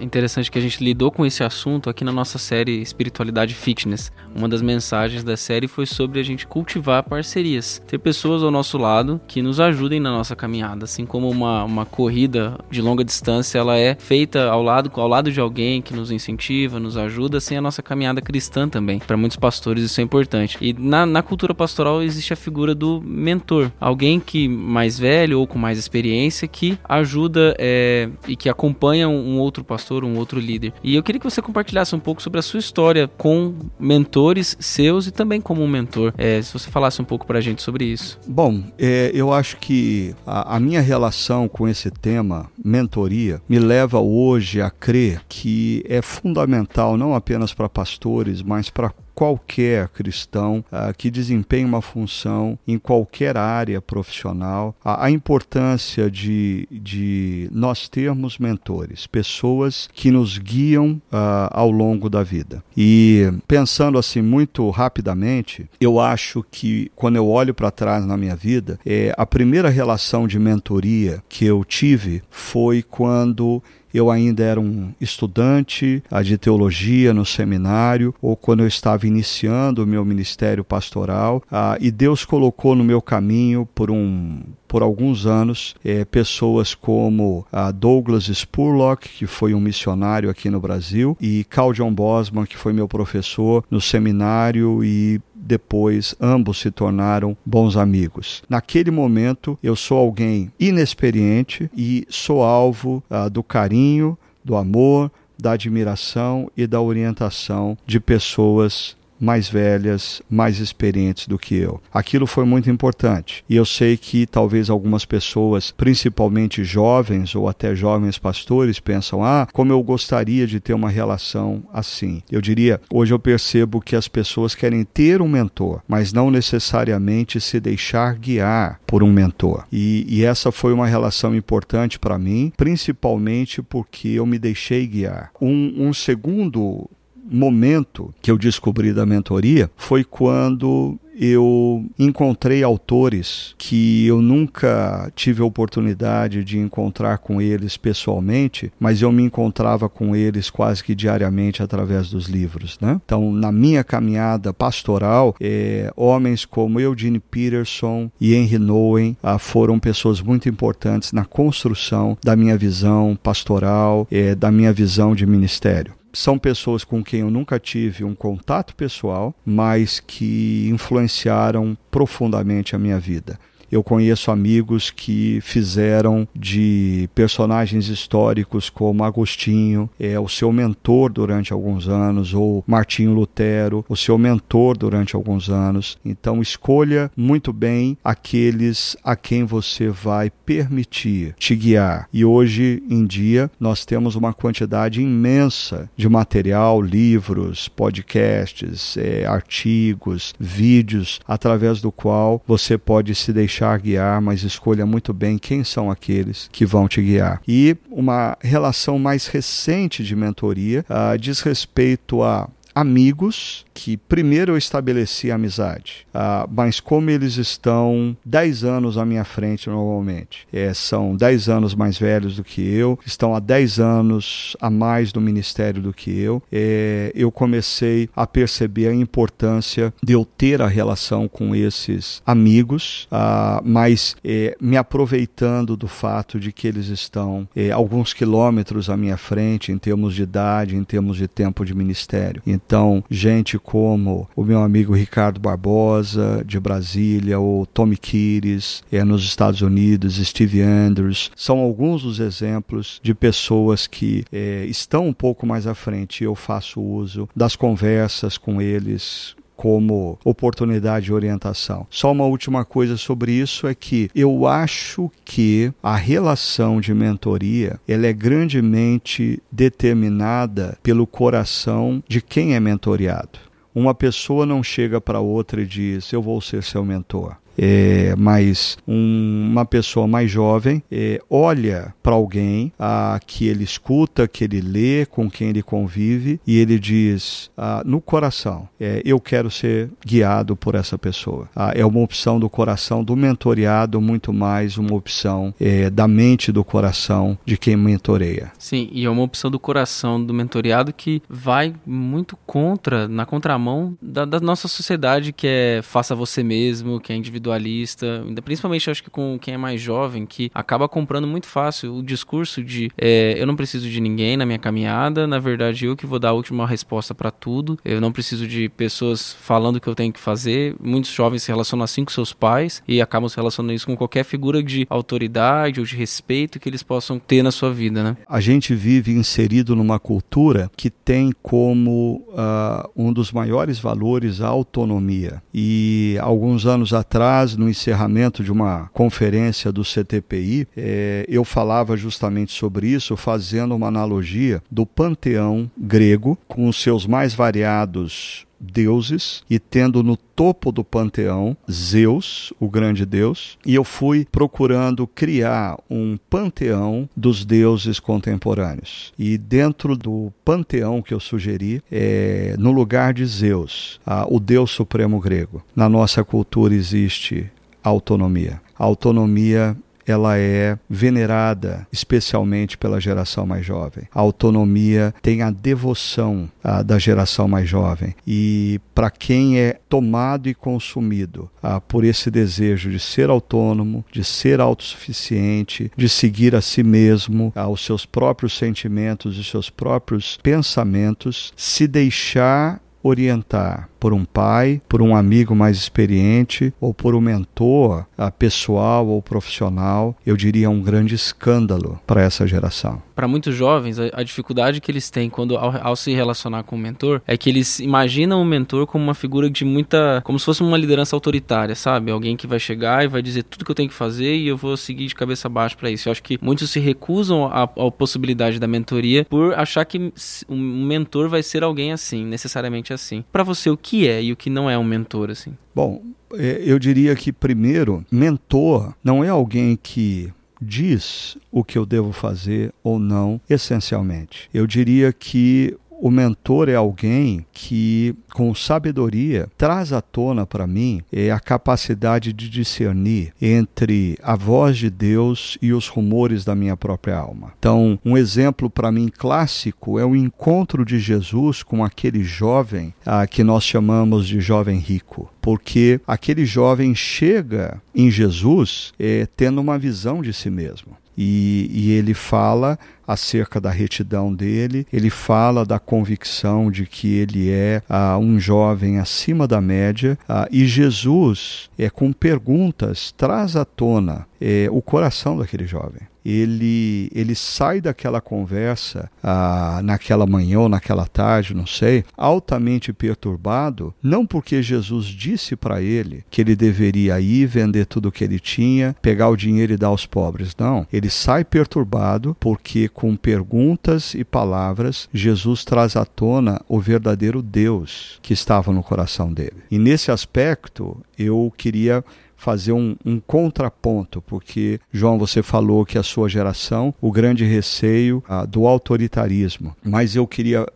Interessante 0.09 0.51
que 0.51 0.59
a 0.59 0.63
gente 0.63 0.83
lidou 0.83 1.11
com 1.11 1.25
esse 1.25 1.45
assunto 1.45 1.89
aqui 1.91 2.03
na 2.03 2.11
nossa 2.11 2.39
série 2.39 2.81
Espiritualidade 2.81 3.55
Fitness. 3.55 4.11
Uma 4.35 4.49
das 4.49 4.63
mensagens 4.63 5.23
da 5.23 5.37
série 5.37 5.69
foi 5.69 5.87
sobre 5.87 6.19
a 6.19 6.23
gente 6.23 6.47
cultivar 6.47 7.03
parcerias, 7.03 7.83
ter 7.87 7.99
pessoas 7.99 8.43
ao 8.43 8.51
nosso 8.51 8.79
lado 8.79 9.21
que 9.29 9.43
nos 9.43 9.61
ajudem 9.61 10.01
na 10.01 10.11
nossa 10.11 10.35
caminhada, 10.35 10.85
assim 10.85 11.05
como 11.05 11.29
uma, 11.31 11.63
uma 11.65 11.85
corrida 11.85 12.59
de 12.71 12.81
longa 12.81 13.05
distância, 13.05 13.59
ela 13.59 13.77
é 13.77 13.95
feita 13.95 14.49
ao 14.49 14.63
lado 14.63 14.91
ao 14.95 15.09
lado 15.09 15.31
de 15.31 15.41
alguém 15.41 15.83
que 15.83 15.95
nos 15.95 16.11
incentiva, 16.11 16.81
nos 16.81 16.97
ajuda, 16.97 17.39
assim 17.39 17.57
a 17.57 17.61
nossa 17.61 17.83
caminhada 17.83 18.21
cristã 18.21 18.69
também. 18.69 18.99
Para 18.99 19.17
muitos 19.17 19.37
pastores 19.37 19.85
isso 19.85 20.01
é 20.01 20.05
importante. 20.05 20.57
E 20.61 20.73
na, 20.73 21.05
na 21.05 21.23
cultura 21.23 21.55
pastoral 21.55 22.03
existe 22.03 22.33
a 22.33 22.37
figura 22.37 22.75
do 22.75 23.01
mentor, 23.05 23.71
alguém 23.79 24.19
que 24.19 24.49
mais 24.49 24.99
velho 24.99 25.39
ou 25.39 25.47
com 25.47 25.59
mais 25.59 25.79
experiência 25.79 26.49
que 26.49 26.79
ajuda 26.89 27.55
é, 27.59 28.09
e 28.27 28.35
que 28.37 28.49
acompanha 28.49 29.09
um, 29.09 29.35
um 29.37 29.39
outro 29.39 29.63
pastor 29.63 29.98
um 30.05 30.17
outro 30.17 30.41
líder. 30.41 30.73
E 30.83 30.95
eu 30.95 31.03
queria 31.03 31.19
que 31.19 31.29
você 31.29 31.41
compartilhasse 31.43 31.95
um 31.95 32.01
pouco 32.01 32.23
sobre 32.23 32.39
a 32.39 32.43
sua 32.43 32.61
história 32.61 33.09
com 33.09 33.55
mentores 33.79 34.57
seus 34.61 35.07
e 35.07 35.11
também 35.11 35.41
como 35.41 35.63
um 35.63 35.69
mentor. 35.69 36.13
É, 36.17 36.41
se 36.43 36.53
você 36.53 36.71
falasse 36.71 37.01
um 37.01 37.05
pouco 37.05 37.27
para 37.27 37.39
a 37.39 37.41
gente 37.41 37.63
sobre 37.63 37.85
isso. 37.85 38.19
Bom, 38.27 38.63
é, 38.79 39.11
eu 39.15 39.33
acho 39.33 39.57
que 39.59 40.15
a, 40.27 40.57
a 40.57 40.61
minha 40.61 40.81
relação 40.81 41.49
com 41.49 41.69
esse 41.69 41.91
tema, 41.91 42.51
mentoria, 42.63 43.41
me 43.49 43.59
leva 43.59 43.99
hoje 43.99 44.61
a 44.61 44.71
crer 44.71 45.23
que 45.29 45.85
é 45.89 46.03
fundamental 46.03 46.97
não 46.97 47.15
apenas 47.15 47.53
para 47.53 47.69
pastores, 47.69 48.43
mas 48.43 48.71
para 48.71 48.93
qualquer 49.19 49.89
cristão 49.89 50.65
uh, 50.71 50.95
que 50.97 51.11
desempenhe 51.11 51.65
uma 51.65 51.83
função 51.83 52.57
em 52.69 52.79
qualquer 52.79 53.37
área 53.37 53.81
profissional, 53.81 54.77
a, 54.85 55.07
a 55.07 55.11
importância 55.11 56.09
de, 56.09 56.69
de 56.71 57.49
nós 57.51 57.89
termos 57.89 58.39
mentores, 58.39 59.09
pessoas 59.09 59.89
que 59.93 60.13
nos 60.13 60.39
guiam 60.39 61.03
uh, 61.11 61.51
ao 61.51 61.69
longo 61.69 62.09
da 62.09 62.23
vida. 62.23 62.63
E 62.77 63.29
pensando 63.49 63.99
assim 63.99 64.23
muito 64.23 64.71
rapidamente, 64.71 65.69
eu 65.81 65.99
acho 65.99 66.47
que 66.49 66.89
quando 66.95 67.17
eu 67.17 67.29
olho 67.29 67.53
para 67.53 67.73
trás 67.73 68.07
na 68.07 68.17
minha 68.17 68.37
vida, 68.37 68.79
é, 68.87 69.13
a 69.19 69.27
primeira 69.27 69.69
relação 69.69 70.29
de 70.29 70.39
mentoria 70.39 71.21
que 71.29 71.45
eu 71.45 71.65
tive 71.65 72.23
foi 72.31 72.85
quando 72.85 73.61
eu 73.93 74.11
ainda 74.11 74.43
era 74.43 74.61
um 74.61 74.93
estudante 75.01 76.03
de 76.25 76.39
teologia 76.39 77.15
no 77.15 77.25
seminário, 77.25 78.15
ou 78.21 78.37
quando 78.37 78.61
eu 78.61 78.67
estava 78.67 79.07
iniciando 79.07 79.83
o 79.83 79.87
meu 79.87 80.05
ministério 80.05 80.65
pastoral, 80.65 81.43
ah, 81.51 81.77
e 81.81 81.91
Deus 81.91 82.25
colocou 82.25 82.75
no 82.75 82.85
meu 82.85 83.01
caminho 83.01 83.69
por 83.75 83.91
um 83.91 84.41
por 84.69 84.83
alguns 84.83 85.25
anos 85.25 85.75
é, 85.83 86.05
pessoas 86.05 86.75
como 86.75 87.47
a 87.51 87.73
Douglas 87.73 88.25
Spurlock, 88.25 89.09
que 89.09 89.27
foi 89.27 89.55
um 89.55 89.61
missionário 89.61 90.29
aqui 90.29 90.51
no 90.51 90.61
Brasil, 90.61 91.17
e 91.19 91.45
Carl 91.45 91.73
John 91.73 91.93
Bosman, 91.93 92.45
que 92.45 92.57
foi 92.57 92.75
meu 92.75 92.87
professor 92.87 93.65
no 93.71 93.81
seminário 93.81 94.85
e 94.85 95.21
depois 95.49 96.15
ambos 96.21 96.59
se 96.59 96.71
tornaram 96.71 97.35
bons 97.45 97.75
amigos. 97.75 98.43
Naquele 98.51 98.91
momento, 98.91 99.59
eu 99.63 99.75
sou 99.75 99.97
alguém 99.97 100.53
inexperiente 100.61 101.71
e 101.75 102.07
sou 102.11 102.43
alvo 102.43 103.03
uh, 103.11 103.31
do 103.31 103.43
carinho, 103.43 104.17
do 104.45 104.55
amor, 104.55 105.11
da 105.41 105.53
admiração 105.53 106.51
e 106.55 106.67
da 106.67 106.83
orientação 106.83 107.79
de 107.87 107.99
pessoas 107.99 108.95
mais 109.21 109.49
velhas, 109.49 110.23
mais 110.29 110.59
experientes 110.59 111.27
do 111.27 111.39
que 111.39 111.57
eu. 111.57 111.81
Aquilo 111.93 112.27
foi 112.27 112.45
muito 112.45 112.71
importante. 112.71 113.45
E 113.49 113.57
eu 113.57 113.65
sei 113.65 113.97
que 113.97 114.27
talvez 114.27 114.71
algumas 114.71 115.05
pessoas, 115.05 115.71
principalmente 115.71 116.65
jovens 116.65 117.35
ou 117.35 117.49
até 117.49 117.75
jovens 117.75 118.19
pastores, 118.19 118.81
pensam: 118.81 119.25
ah, 119.25 119.47
como 119.53 119.73
eu 119.73 119.83
gostaria 119.83 120.47
de 120.47 120.61
ter 120.61 120.75
uma 120.75 120.91
relação 120.91 121.63
assim. 121.73 122.23
Eu 122.31 122.41
diria, 122.41 122.81
hoje 122.91 123.13
eu 123.13 123.19
percebo 123.19 123.81
que 123.81 123.97
as 123.97 124.09
pessoas 124.09 124.55
querem 124.55 124.85
ter 124.85 125.21
um 125.23 125.29
mentor, 125.29 125.81
mas 125.87 126.13
não 126.13 126.31
necessariamente 126.31 127.41
se 127.41 127.61
deixar 127.61 128.15
guiar 128.15 128.81
por 128.87 129.03
um 129.03 129.13
mentor. 129.13 129.65
E, 129.73 130.07
e 130.09 130.25
essa 130.25 130.51
foi 130.53 130.73
uma 130.73 130.87
relação 130.87 131.35
importante 131.35 131.99
para 131.99 132.19
mim, 132.19 132.53
principalmente 132.57 133.63
porque 133.63 134.09
eu 134.09 134.27
me 134.27 134.39
deixei 134.39 134.87
guiar. 134.87 135.31
Um, 135.41 135.89
um 135.89 135.93
segundo 135.93 136.89
momento 137.31 138.15
que 138.21 138.31
eu 138.31 138.39
descobri 138.39 138.93
da 138.93 139.07
mentoria 139.07 139.71
foi 139.77 140.05
quando 140.05 140.99
eu 141.21 141.85
encontrei 141.99 142.63
autores 142.63 143.55
que 143.59 144.07
eu 144.07 144.23
nunca 144.23 145.11
tive 145.17 145.43
a 145.43 145.45
oportunidade 145.45 146.45
de 146.45 146.59
encontrar 146.59 147.19
com 147.19 147.43
eles 147.43 147.77
pessoalmente, 147.77 148.73
mas 148.79 149.03
eu 149.03 149.11
me 149.11 149.25
encontrava 149.25 149.89
com 149.89 150.15
eles 150.15 150.49
quase 150.49 150.85
que 150.85 150.95
diariamente 150.95 151.61
através 151.61 152.09
dos 152.11 152.27
livros. 152.27 152.79
Né? 152.81 153.01
Então, 153.05 153.33
na 153.33 153.51
minha 153.51 153.83
caminhada 153.83 154.55
pastoral, 154.55 155.35
é, 155.41 155.93
homens 155.97 156.45
como 156.45 156.79
Eugene 156.79 157.19
Peterson 157.19 158.09
e 158.21 158.35
Henry 158.35 158.59
Nowen 158.59 159.17
ah, 159.21 159.39
foram 159.39 159.79
pessoas 159.81 160.21
muito 160.21 160.49
importantes 160.49 161.13
na 161.13 161.25
construção 161.25 162.17
da 162.23 162.37
minha 162.37 162.57
visão 162.57 163.19
pastoral, 163.21 164.07
é, 164.11 164.37
da 164.37 164.53
minha 164.53 164.73
visão 164.73 165.17
de 165.17 165.27
ministério 165.27 165.98
são 166.13 166.39
pessoas 166.39 166.85
com 166.85 167.03
quem 167.03 167.21
eu 167.21 167.31
nunca 167.31 167.59
tive 167.59 168.05
um 168.05 168.15
contato 168.15 168.75
pessoal, 168.75 169.35
mas 169.45 170.01
que 170.01 170.69
influenciaram 170.69 171.77
profundamente 171.91 172.75
a 172.75 172.79
minha 172.79 172.99
vida. 172.99 173.39
Eu 173.71 173.83
conheço 173.83 174.31
amigos 174.31 174.91
que 174.91 175.41
fizeram 175.43 176.27
de 176.35 177.09
personagens 177.15 177.89
históricos 177.89 178.71
como 178.71 179.05
Agostinho, 179.05 179.91
é, 180.01 180.19
o 180.19 180.29
seu 180.29 180.51
mentor 180.51 181.13
durante 181.13 181.53
alguns 181.53 181.87
anos, 181.87 182.33
ou 182.33 182.65
Martinho 182.67 183.13
Lutero, 183.13 183.85
o 183.89 183.97
seu 183.97 184.17
mentor 184.17 184.77
durante 184.77 185.15
alguns 185.15 185.51
anos. 185.51 185.99
Então, 186.05 186.41
escolha 186.41 187.11
muito 187.17 187.53
bem 187.53 187.99
aqueles 188.03 188.97
a 189.05 189.15
quem 189.15 189.45
você 189.45 189.89
vai 189.89 190.31
permitir 190.31 191.35
te 191.39 191.55
guiar. 191.55 192.09
E 192.13 192.25
hoje 192.25 192.83
em 192.89 193.05
dia, 193.05 193.51
nós 193.61 193.85
temos 193.85 194.17
uma 194.17 194.33
quantidade 194.33 195.03
imensa 195.03 195.91
de 195.97 196.09
material, 196.09 196.81
livros, 196.81 197.69
podcasts, 197.69 198.97
é, 198.97 199.27
artigos, 199.27 200.35
vídeos, 200.39 201.21
através 201.29 201.81
do 201.81 201.93
qual 201.93 202.43
você 202.47 202.79
pode 202.79 203.15
se 203.15 203.33
deixar 203.33 203.58
deixar 203.59 203.79
guiar, 203.79 204.21
mas 204.21 204.43
escolha 204.43 204.87
muito 204.87 205.13
bem 205.13 205.37
quem 205.37 205.65
são 205.65 205.91
aqueles 205.91 206.49
que 206.53 206.65
vão 206.65 206.87
te 206.87 207.03
guiar. 207.03 207.41
E 207.47 207.77
uma 207.91 208.37
relação 208.41 208.99
mais 208.99 209.27
recente 209.27 210.05
de 210.05 210.15
mentoria 210.15 210.85
uh, 210.89 211.19
diz 211.19 211.41
respeito 211.41 212.23
a 212.23 212.49
amigos 212.75 213.67
que 213.79 213.97
primeiro 213.97 214.53
eu 214.53 214.57
estabeleci 214.57 215.31
amizade, 215.31 216.05
uh, 216.13 216.51
mas 216.53 216.81
como 216.81 217.11
eles 217.11 217.37
estão 217.37 218.17
10 218.25 218.65
anos 218.65 218.99
à 218.99 219.05
minha 219.05 219.23
frente 219.23 219.71
normalmente, 219.71 220.49
é, 220.53 220.75
são 220.75 221.15
10 221.15 221.49
anos 221.49 221.75
mais 221.77 221.97
velhos 221.97 222.35
do 222.37 222.43
que 222.43 222.61
eu, 222.61 222.99
estão 223.07 223.37
há 223.37 223.39
10 223.39 223.79
anos 223.79 224.57
a 224.61 224.69
mais 224.69 225.13
no 225.13 225.21
ministério 225.21 225.81
do 225.81 225.93
que 225.93 226.11
eu, 226.11 226.43
é, 226.51 227.13
eu 227.15 227.31
comecei 227.31 228.11
a 228.17 228.27
perceber 228.27 228.89
a 228.89 228.95
importância 228.95 229.95
de 230.03 230.13
eu 230.13 230.25
ter 230.25 230.61
a 230.61 230.67
relação 230.67 231.29
com 231.29 231.55
esses 231.55 232.21
amigos, 232.27 233.07
uh, 233.13 233.63
mas 233.65 234.17
é, 234.25 234.57
me 234.61 234.77
aproveitando 234.77 235.77
do 235.77 235.87
fato 235.87 236.41
de 236.41 236.51
que 236.51 236.67
eles 236.67 236.89
estão 236.89 237.49
é, 237.55 237.71
alguns 237.71 238.13
quilômetros 238.13 238.91
à 238.91 238.97
minha 238.97 239.17
frente 239.17 239.71
em 239.71 239.79
termos 239.79 240.17
de 240.17 240.25
idade, 240.25 240.75
em 240.75 240.83
termos 240.83 241.17
de 241.17 241.29
tempo 241.29 241.65
de 241.65 241.73
ministério. 241.77 242.43
Então, 242.45 243.05
gente 243.09 243.57
como 243.69 244.27
o 244.35 244.43
meu 244.45 244.63
amigo 244.63 244.97
Ricardo 244.97 245.39
Barbosa, 245.39 246.43
de 246.43 246.59
Brasília, 246.59 247.39
ou 247.39 247.67
Tommy 247.67 247.99
Kires, 247.99 248.83
é, 248.91 249.05
nos 249.05 249.23
Estados 249.23 249.61
Unidos, 249.61 250.15
Steve 250.27 250.63
Andrews, 250.63 251.31
são 251.37 251.59
alguns 251.59 252.03
dos 252.03 252.19
exemplos 252.19 252.99
de 253.03 253.15
pessoas 253.15 253.87
que 253.87 254.25
é, 254.33 254.65
estão 254.65 255.07
um 255.07 255.13
pouco 255.13 255.47
mais 255.47 255.67
à 255.67 255.75
frente. 255.75 256.25
Eu 256.25 256.35
faço 256.35 256.81
uso 256.81 257.29
das 257.37 257.55
conversas 257.57 258.39
com 258.39 258.63
eles, 258.63 259.37
como 259.55 260.19
oportunidade 260.25 261.05
de 261.07 261.13
orientação. 261.13 261.87
Só 261.91 262.11
uma 262.11 262.25
última 262.25 262.65
coisa 262.65 262.97
sobre 262.97 263.33
isso 263.33 263.67
é 263.67 263.75
que 263.75 264.09
eu 264.15 264.47
acho 264.47 265.11
que 265.27 265.71
a 265.83 265.95
relação 265.95 266.81
de 266.81 266.95
mentoria 266.95 267.79
ela 267.87 268.07
é 268.07 268.15
grandemente 268.15 269.43
determinada 269.53 270.79
pelo 270.83 271.07
coração 271.07 272.03
de 272.09 272.23
quem 272.23 272.55
é 272.55 272.61
mentoriado. 272.61 273.48
Uma 273.75 273.95
pessoa 273.95 274.47
não 274.47 274.63
chega 274.63 275.01
para 275.01 275.21
outra 275.21 275.61
e 275.61 275.67
diz: 275.67 276.13
Eu 276.13 276.23
vou 276.23 276.41
ser 276.41 276.63
seu 276.63 276.85
mentor 276.85 277.37
é, 277.59 278.15
mas 278.17 278.79
um, 278.87 279.49
uma 279.51 279.65
pessoa 279.65 280.07
mais 280.07 280.31
jovem 280.31 280.81
é, 280.91 281.21
olha 281.29 281.93
para 282.01 282.15
alguém 282.15 282.73
a, 282.79 283.19
que 283.27 283.49
ele 283.49 283.65
escuta, 283.65 284.29
que 284.29 284.45
ele 284.45 284.61
lê, 284.61 285.05
com 285.07 285.29
quem 285.29 285.49
ele 285.49 285.63
convive 285.63 286.41
e 286.47 286.59
ele 286.59 286.79
diz 286.79 287.51
ah, 287.57 287.83
no 287.85 288.01
coração: 288.01 288.69
é, 288.79 289.03
Eu 289.05 289.19
quero 289.19 289.51
ser 289.51 289.91
guiado 290.07 290.55
por 290.55 290.77
essa 290.77 290.97
pessoa. 290.97 291.49
Ah, 291.57 291.73
é 291.75 291.85
uma 291.85 292.01
opção 292.01 292.39
do 292.39 292.49
coração 292.49 293.03
do 293.03 293.17
mentoriado, 293.17 294.01
muito 294.01 294.33
mais 294.33 294.79
uma 294.79 294.95
opção 294.95 295.53
é, 295.61 295.91
da 295.91 296.07
mente 296.07 296.53
do 296.53 296.63
coração 296.63 297.37
de 297.45 297.57
quem 297.57 297.77
mentoreia. 297.77 298.53
Sim, 298.59 298.89
e 298.93 299.05
é 299.05 299.11
uma 299.11 299.23
opção 299.23 299.51
do 299.51 299.59
coração 299.59 300.23
do 300.23 300.33
mentoriado 300.33 300.93
que 300.93 301.21
vai 301.29 301.75
muito 301.85 302.37
contra, 302.47 303.09
na 303.09 303.27
contramão 303.27 303.97
da, 304.01 304.25
da 304.25 304.39
nossa 304.39 304.69
sociedade 304.69 305.33
que 305.33 305.47
é 305.47 305.81
faça 305.83 306.15
você 306.15 306.43
mesmo, 306.43 307.01
que 307.01 307.13
é 307.13 307.17
individual 307.17 307.48
individualista, 307.49 308.25
principalmente 308.45 308.91
acho 308.91 309.03
que 309.03 309.11
com 309.11 309.39
quem 309.41 309.55
é 309.55 309.57
mais 309.57 309.81
jovem, 309.81 310.27
que 310.27 310.51
acaba 310.55 310.89
comprando 310.89 311.27
muito 311.27 311.47
fácil 311.47 311.97
o 311.97 312.03
discurso 312.03 312.63
de 312.63 312.91
é, 312.97 313.35
eu 313.39 313.47
não 313.47 313.57
preciso 313.57 313.89
de 313.89 314.01
ninguém 314.01 314.37
na 314.37 314.45
minha 314.45 314.59
caminhada, 314.59 315.27
na 315.27 315.39
verdade 315.39 315.87
eu 315.87 315.97
que 315.97 316.07
vou 316.07 316.19
dar 316.19 316.31
a 316.31 316.33
última 316.33 316.67
resposta 316.67 317.15
para 317.15 317.31
tudo, 317.31 317.79
eu 317.85 318.01
não 318.01 318.13
preciso 318.13 318.47
de 318.47 318.69
pessoas 318.69 319.33
falando 319.33 319.77
o 319.77 319.81
que 319.81 319.89
eu 319.89 319.95
tenho 319.95 320.13
que 320.13 320.21
fazer. 320.21 320.75
Muitos 320.81 321.11
jovens 321.11 321.43
se 321.43 321.51
relacionam 321.51 321.85
assim 321.85 322.05
com 322.05 322.11
seus 322.11 322.33
pais 322.33 322.83
e 322.87 323.01
acabam 323.01 323.29
se 323.29 323.37
relacionando 323.37 323.73
isso 323.73 323.87
com 323.87 323.97
qualquer 323.97 324.25
figura 324.25 324.63
de 324.63 324.87
autoridade 324.91 325.81
ou 325.81 325.87
de 325.87 325.97
respeito 325.97 326.59
que 326.59 326.69
eles 326.69 326.83
possam 326.83 327.19
ter 327.19 327.43
na 327.43 327.51
sua 327.51 327.73
vida, 327.73 328.03
né? 328.03 328.17
A 328.29 328.41
gente 328.41 328.75
vive 328.75 329.13
inserido 329.13 329.75
numa 329.75 329.99
cultura 329.99 330.71
que 330.77 330.91
tem 330.91 331.33
como 331.43 332.25
uh, 332.29 332.89
um 332.97 333.13
dos 333.13 333.33
maiores 333.33 333.79
valores 333.79 334.41
a 334.41 334.49
autonomia. 334.49 335.43
E 335.53 336.17
alguns 336.21 336.67
anos 336.67 336.93
atrás 336.93 337.38
no 337.47 337.69
encerramento 337.69 338.43
de 338.43 338.51
uma 338.51 338.91
conferência 338.93 339.71
do 339.71 339.83
CTPI, 339.83 340.67
é, 340.77 341.25
eu 341.29 341.45
falava 341.45 341.97
justamente 341.97 342.53
sobre 342.53 342.89
isso, 342.89 343.17
fazendo 343.17 343.75
uma 343.75 343.89
analogia 343.89 344.63
do 344.71 344.85
panteão 344.85 345.71
grego, 345.77 346.39
com 346.47 346.69
os 346.69 346.81
seus 346.81 347.07
mais 347.07 347.35
variados 347.35 348.48
deuses 348.61 349.43
e 349.49 349.59
tendo 349.59 350.03
no 350.03 350.17
topo 350.17 350.71
do 350.71 350.85
panteão 350.85 351.57
Zeus, 351.71 352.53
o 352.61 352.69
grande 352.69 353.05
deus, 353.05 353.59
e 353.65 353.75
eu 353.75 353.85
fui 353.85 354.27
procurando 354.31 355.07
criar 355.07 355.79
um 355.91 356.17
panteão 356.31 357.09
dos 357.17 357.45
deuses 357.45 357.99
contemporâneos. 358.01 359.13
E 359.19 359.37
dentro 359.37 359.97
do 359.97 360.33
panteão 360.45 361.03
que 361.03 361.13
eu 361.13 361.21
sugeri, 361.21 361.83
é, 361.91 362.55
no 362.59 362.73
lugar 362.73 363.13
de 363.13 363.25
Zeus, 363.27 364.01
o 364.29 364.39
deus 364.39 364.71
supremo 364.71 365.21
grego, 365.21 365.63
na 365.75 365.89
nossa 365.89 366.25
cultura 366.25 366.75
existe 366.75 367.51
autonomia. 367.83 368.61
A 368.79 368.85
autonomia 368.85 369.77
ela 370.11 370.39
é 370.39 370.79
venerada 370.89 371.87
especialmente 371.93 372.77
pela 372.77 373.01
geração 373.01 373.47
mais 373.47 373.65
jovem. 373.65 374.05
A 374.15 374.21
autonomia 374.21 375.15
tem 375.23 375.43
a 375.43 375.51
devoção 375.51 376.49
da 376.85 376.99
geração 376.99 377.49
mais 377.49 377.69
jovem. 377.69 378.15
E 378.27 378.81
para 378.95 379.11
quem 379.11 379.59
é 379.59 379.79
tomado 379.89 380.49
e 380.49 380.55
consumido 380.55 381.51
a, 381.63 381.81
por 381.81 382.05
esse 382.05 382.31
desejo 382.31 382.91
de 382.91 382.99
ser 382.99 383.31
autônomo, 383.31 384.05
de 384.13 384.23
ser 384.25 384.61
autossuficiente, 384.61 385.91
de 385.97 386.09
seguir 386.09 386.55
a 386.55 386.61
si 386.61 386.83
mesmo, 386.83 387.53
aos 387.55 387.85
seus 387.85 388.05
próprios 388.05 388.57
sentimentos 388.57 389.39
e 389.39 389.45
seus 389.45 389.71
próprios 389.71 390.39
pensamentos, 390.43 391.53
se 391.57 391.87
deixar 391.87 392.81
orientar 393.03 393.89
por 393.99 394.13
um 394.13 394.25
pai, 394.25 394.81
por 394.89 395.03
um 395.03 395.15
amigo 395.15 395.55
mais 395.55 395.77
experiente 395.77 396.73
ou 396.81 396.95
por 396.95 397.15
um 397.15 397.21
mentor 397.21 398.07
pessoal 398.39 399.07
ou 399.07 399.23
profissional, 399.23 400.17
eu 400.25 400.37
diria 400.37 400.71
um 400.71 400.81
grande 400.81 401.15
escândalo 401.15 402.01
para 402.07 402.23
essa 402.23 402.47
geração. 402.47 403.03
Para 403.15 403.27
muitos 403.27 403.55
jovens, 403.55 403.99
a, 403.99 404.23
dificuldade 404.23 404.81
que 404.81 404.93
eles 404.93 405.11
têm 405.11 405.29
quando 405.29 405.57
ao, 405.57 405.75
ao, 405.85 405.97
se 405.97 406.13
relacionar 406.15 406.63
com 406.63 406.77
o 406.77 406.79
mentor 406.79 407.21
é 407.27 407.37
que 407.37 407.51
eles 407.51 407.81
imaginam 407.81 408.41
o 408.41 408.45
mentor 408.45 408.87
como 408.87 409.03
uma 409.03 409.15
figura 409.15 409.51
de 409.51 409.65
muita, 409.65 410.23
como 410.25 410.39
se 410.39 410.45
fosse 410.45 410.63
uma 410.63 410.77
liderança 410.77 411.17
autoritária, 411.17 411.75
sabe? 411.75 412.13
Alguém 412.13 412.37
que 412.37 412.47
vai 412.47 412.61
chegar 412.61 413.05
e 413.05 413.09
vai 413.09 413.21
dizer 413.21 413.43
tudo 413.43 413.65
que 413.65 413.71
eu 413.73 413.75
tenho 413.75 413.89
que 413.89 413.95
fazer 413.95 414.37
e 414.37 414.47
eu 414.47 414.57
vou 414.57 414.77
seguir 414.77 415.07
de 415.07 415.17
cabeça 415.17 415.49
baixa 415.49 415.75
para 415.77 415.91
isso. 415.91 416.09
Eu 416.09 416.13
acho 416.13 416.23
que 416.23 416.39
muitos 416.41 416.71
se 416.71 416.79
recusam 416.79 417.47
à, 417.47 417.65
à 417.65 417.91
possibilidade 417.91 418.61
da 418.61 418.69
mentoria 418.69 419.25
por 419.25 419.53
achar 419.55 419.85
que 419.85 420.13
um 420.49 420.87
mentor 420.87 421.29
vai 421.29 421.43
ser 421.43 421.65
alguém 421.65 421.91
assim, 421.91 422.25
necessariamente 422.25 422.93
assim. 422.93 423.25
Para 423.33 423.43
você, 423.43 423.69
o 423.69 423.77
que 423.77 423.88
é 424.07 424.23
e 424.23 424.33
o 424.33 424.37
que 424.37 424.51
não 424.51 424.69
é 424.69 424.77
um 424.79 424.85
mentor 424.85 425.31
assim? 425.31 425.57
Bom, 425.75 426.03
é, 426.35 426.63
eu 426.65 426.79
diria 426.79 427.15
que 427.15 427.33
primeiro, 427.33 428.05
mentor 428.11 428.95
não 429.03 429.23
é 429.25 429.29
alguém 429.29 429.79
que 429.81 430.33
diz 430.61 431.37
o 431.51 431.63
que 431.63 431.79
eu 431.79 431.87
devo 431.87 432.13
fazer 432.13 432.73
ou 432.83 432.99
não, 432.99 433.41
essencialmente. 433.49 434.49
Eu 434.53 434.67
diria 434.67 435.13
que 435.13 435.77
o 436.01 436.11
mentor 436.11 436.69
é 436.69 436.75
alguém 436.75 437.45
que, 437.53 438.15
com 438.33 438.55
sabedoria, 438.55 439.49
traz 439.57 439.93
à 439.93 440.01
tona 440.01 440.47
para 440.47 440.67
mim 440.67 441.03
é 441.13 441.31
a 441.31 441.41
capacidade 441.41 442.33
de 442.33 442.49
discernir 442.49 443.33
entre 443.41 444.17
a 444.23 444.37
voz 444.37 444.79
de 444.79 444.91
Deus 444.91 445.59
e 445.61 445.73
os 445.73 445.89
rumores 445.89 446.45
da 446.45 446.55
minha 446.55 446.77
própria 446.77 447.17
alma. 447.17 447.53
Então, 447.59 447.99
um 448.05 448.17
exemplo 448.17 448.71
para 448.71 448.93
mim 448.93 449.09
clássico 449.09 449.99
é 449.99 450.05
o 450.05 450.15
encontro 450.15 450.85
de 450.85 450.99
Jesus 450.99 451.63
com 451.63 451.85
aquele 451.85 452.23
jovem 452.23 452.95
que 453.31 453.43
nós 453.43 453.65
chamamos 453.65 454.27
de 454.27 454.41
jovem 454.41 454.79
rico, 454.79 455.31
porque 455.41 456.01
aquele 456.07 456.45
jovem 456.45 456.95
chega 456.95 457.81
em 457.95 458.11
Jesus 458.11 458.93
é, 458.99 459.27
tendo 459.37 459.61
uma 459.61 459.79
visão 459.79 460.23
de 460.23 460.33
si 460.33 460.51
mesmo. 460.51 460.97
E, 461.21 461.69
e, 461.73 461.91
ele 461.91 462.15
fala 462.15 462.79
acerca 463.09 463.59
da 463.59 463.71
retidão 463.71 464.35
dele, 464.35 464.87
ele 464.93 465.09
fala 465.09 465.65
da 465.65 465.79
convicção 465.79 466.71
de 466.71 466.85
que 466.85 467.15
ele 467.15 467.51
é 467.51 467.83
uh, 467.89 468.19
um 468.19 468.39
jovem 468.39 468.99
acima 468.99 469.49
da 469.49 469.63
média, 469.63 470.19
uh, 470.29 470.47
e 470.53 470.67
Jesus, 470.67 471.71
é, 471.79 471.89
com 471.89 472.13
perguntas, 472.13 473.13
traz 473.17 473.57
à 473.57 473.65
tona 473.65 474.27
é, 474.39 474.69
o 474.71 474.83
coração 474.83 475.39
daquele 475.39 475.67
jovem 475.67 476.03
ele, 476.29 477.11
ele 477.15 477.35
sai 477.35 477.81
daquela 477.81 478.21
conversa 478.21 479.11
ah, 479.23 479.81
naquela 479.83 480.27
manhã 480.27 480.61
ou 480.61 480.69
naquela 480.69 481.07
tarde, 481.07 481.55
não 481.55 481.67
sei, 481.67 482.05
altamente 482.17 482.93
perturbado, 482.93 483.95
não 484.03 484.27
porque 484.27 484.63
Jesus 484.63 485.07
disse 485.07 485.57
para 485.57 485.81
ele 485.81 486.25
que 486.31 486.41
ele 486.41 486.55
deveria 486.55 487.19
ir 487.21 487.47
vender 487.47 487.87
tudo 487.87 488.09
o 488.09 488.13
que 488.13 488.25
ele 488.25 488.39
tinha, 488.39 488.95
pegar 489.01 489.29
o 489.29 489.37
dinheiro 489.37 489.73
e 489.73 489.77
dar 489.77 489.89
aos 489.89 490.05
pobres. 490.05 490.55
Não. 490.59 490.87
Ele 490.93 491.09
sai 491.09 491.45
perturbado 491.45 492.37
porque, 492.39 492.89
com 492.99 493.15
perguntas 493.15 494.13
e 494.13 494.25
palavras, 494.25 495.09
Jesus 495.15 495.65
traz 495.65 495.95
à 495.95 496.05
tona 496.05 496.61
o 496.67 496.81
verdadeiro 496.81 497.41
Deus 497.41 498.19
que 498.21 498.33
estava 498.33 498.73
no 498.73 498.83
coração 498.83 499.33
dele. 499.33 499.63
E 499.71 499.79
nesse 499.79 500.11
aspecto, 500.11 501.01
eu 501.17 501.53
queria 501.57 502.05
fazer 502.37 502.73
um, 502.73 502.97
um, 503.07 503.21
contraponto, 503.21 504.21
porque, 504.23 504.81
João, 504.93 505.17
você 505.17 505.45
falou 505.45 505.87
que 505.87 505.97
a 505.97 506.03
sua 506.03 506.29
geração, 506.29 506.93
o 507.01 507.13
grande 507.13 507.45
receio 507.45 508.21
ah, 508.29 508.45
do 508.45 508.67
autoritarismo. 508.67 509.77
Mas 509.85 510.17
eu 510.17 510.27
queria 510.27 510.67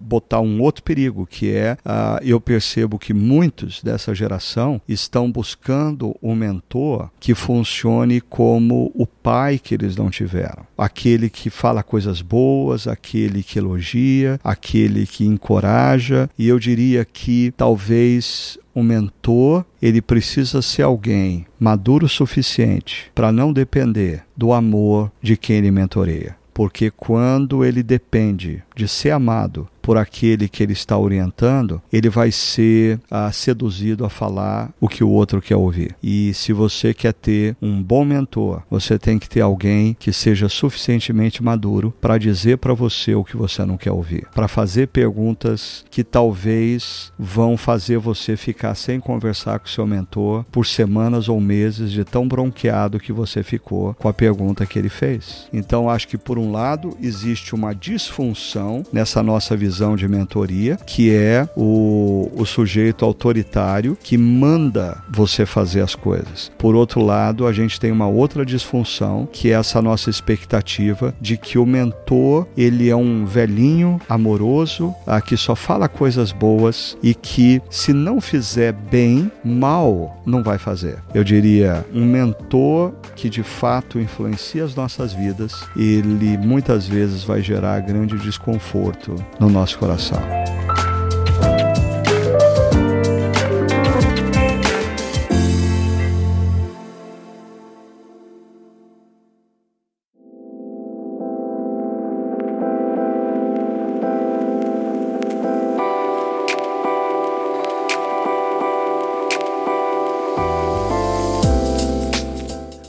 Botar 0.00 0.40
um 0.40 0.60
outro 0.60 0.82
perigo, 0.82 1.26
que 1.26 1.52
é 1.52 1.76
uh, 1.84 2.22
eu 2.22 2.40
percebo 2.40 2.98
que 2.98 3.14
muitos 3.14 3.82
dessa 3.82 4.14
geração 4.14 4.80
estão 4.88 5.30
buscando 5.30 6.16
um 6.22 6.34
mentor 6.34 7.10
que 7.20 7.34
funcione 7.34 8.20
como 8.20 8.90
o 8.94 9.06
pai 9.06 9.58
que 9.58 9.74
eles 9.74 9.96
não 9.96 10.10
tiveram. 10.10 10.66
Aquele 10.76 11.30
que 11.30 11.50
fala 11.50 11.82
coisas 11.82 12.20
boas, 12.20 12.86
aquele 12.86 13.42
que 13.42 13.58
elogia, 13.58 14.40
aquele 14.42 15.06
que 15.06 15.24
encoraja. 15.24 16.28
E 16.38 16.48
eu 16.48 16.58
diria 16.58 17.04
que 17.04 17.52
talvez 17.56 18.58
o 18.74 18.82
mentor 18.82 19.64
ele 19.82 20.00
precisa 20.00 20.62
ser 20.62 20.82
alguém 20.82 21.46
maduro 21.58 22.06
o 22.06 22.08
suficiente 22.08 23.10
para 23.14 23.32
não 23.32 23.52
depender 23.52 24.22
do 24.36 24.52
amor 24.52 25.10
de 25.20 25.36
quem 25.36 25.56
ele 25.56 25.70
mentoreia. 25.70 26.37
Porque 26.58 26.90
quando 26.90 27.64
ele 27.64 27.84
depende 27.84 28.64
de 28.74 28.88
ser 28.88 29.12
amado 29.12 29.68
por 29.88 29.96
aquele 29.96 30.50
que 30.50 30.62
ele 30.62 30.74
está 30.74 30.98
orientando, 30.98 31.80
ele 31.90 32.10
vai 32.10 32.30
ser 32.30 33.00
ah, 33.10 33.32
seduzido 33.32 34.04
a 34.04 34.10
falar 34.10 34.70
o 34.78 34.86
que 34.86 35.02
o 35.02 35.08
outro 35.08 35.40
quer 35.40 35.56
ouvir. 35.56 35.96
E 36.02 36.34
se 36.34 36.52
você 36.52 36.92
quer 36.92 37.14
ter 37.14 37.56
um 37.62 37.82
bom 37.82 38.04
mentor, 38.04 38.60
você 38.70 38.98
tem 38.98 39.18
que 39.18 39.26
ter 39.26 39.40
alguém 39.40 39.96
que 39.98 40.12
seja 40.12 40.46
suficientemente 40.46 41.42
maduro 41.42 41.94
para 42.02 42.18
dizer 42.18 42.58
para 42.58 42.74
você 42.74 43.14
o 43.14 43.24
que 43.24 43.34
você 43.34 43.64
não 43.64 43.78
quer 43.78 43.90
ouvir, 43.90 44.26
para 44.34 44.46
fazer 44.46 44.88
perguntas 44.88 45.86
que 45.90 46.04
talvez 46.04 47.10
vão 47.18 47.56
fazer 47.56 47.96
você 47.96 48.36
ficar 48.36 48.74
sem 48.74 49.00
conversar 49.00 49.58
com 49.58 49.68
seu 49.68 49.86
mentor 49.86 50.44
por 50.52 50.66
semanas 50.66 51.30
ou 51.30 51.40
meses 51.40 51.90
de 51.90 52.04
tão 52.04 52.28
bronqueado 52.28 53.00
que 53.00 53.10
você 53.10 53.42
ficou 53.42 53.94
com 53.94 54.06
a 54.06 54.12
pergunta 54.12 54.66
que 54.66 54.78
ele 54.78 54.90
fez. 54.90 55.48
Então 55.50 55.88
acho 55.88 56.08
que 56.08 56.18
por 56.18 56.38
um 56.38 56.52
lado 56.52 56.94
existe 57.00 57.54
uma 57.54 57.74
disfunção 57.74 58.82
nessa 58.92 59.22
nossa 59.22 59.56
visão 59.56 59.77
visão 59.78 59.94
de 59.94 60.08
mentoria, 60.08 60.76
que 60.84 61.14
é 61.14 61.48
o, 61.56 62.28
o 62.34 62.44
sujeito 62.44 63.04
autoritário 63.04 63.96
que 64.02 64.18
manda 64.18 64.98
você 65.08 65.46
fazer 65.46 65.82
as 65.82 65.94
coisas. 65.94 66.50
Por 66.58 66.74
outro 66.74 67.00
lado, 67.00 67.46
a 67.46 67.52
gente 67.52 67.78
tem 67.78 67.92
uma 67.92 68.08
outra 68.08 68.44
disfunção, 68.44 69.28
que 69.32 69.52
é 69.52 69.54
essa 69.54 69.80
nossa 69.80 70.10
expectativa 70.10 71.14
de 71.20 71.36
que 71.36 71.58
o 71.58 71.64
mentor 71.64 72.48
ele 72.56 72.90
é 72.90 72.96
um 72.96 73.24
velhinho 73.24 74.00
amoroso, 74.08 74.92
ah, 75.06 75.20
que 75.20 75.36
só 75.36 75.54
fala 75.54 75.88
coisas 75.88 76.32
boas 76.32 76.98
e 77.00 77.14
que 77.14 77.62
se 77.70 77.92
não 77.92 78.20
fizer 78.20 78.72
bem, 78.72 79.30
mal 79.44 80.20
não 80.26 80.42
vai 80.42 80.58
fazer. 80.58 80.98
Eu 81.14 81.22
diria 81.22 81.86
um 81.94 82.04
mentor 82.04 82.92
que 83.14 83.28
de 83.28 83.44
fato 83.44 84.00
influencia 84.00 84.64
as 84.64 84.74
nossas 84.74 85.12
vidas, 85.12 85.52
ele 85.76 86.36
muitas 86.36 86.88
vezes 86.88 87.22
vai 87.22 87.42
gerar 87.42 87.78
grande 87.80 88.18
desconforto 88.18 89.14
no 89.38 89.48
nosso 89.48 89.67
nosso 89.68 89.78
coração. 89.78 90.18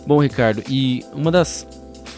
Bom, 0.05 0.21
Ricardo, 0.21 0.63
e 0.67 1.05
uma 1.13 1.31
das 1.31 1.67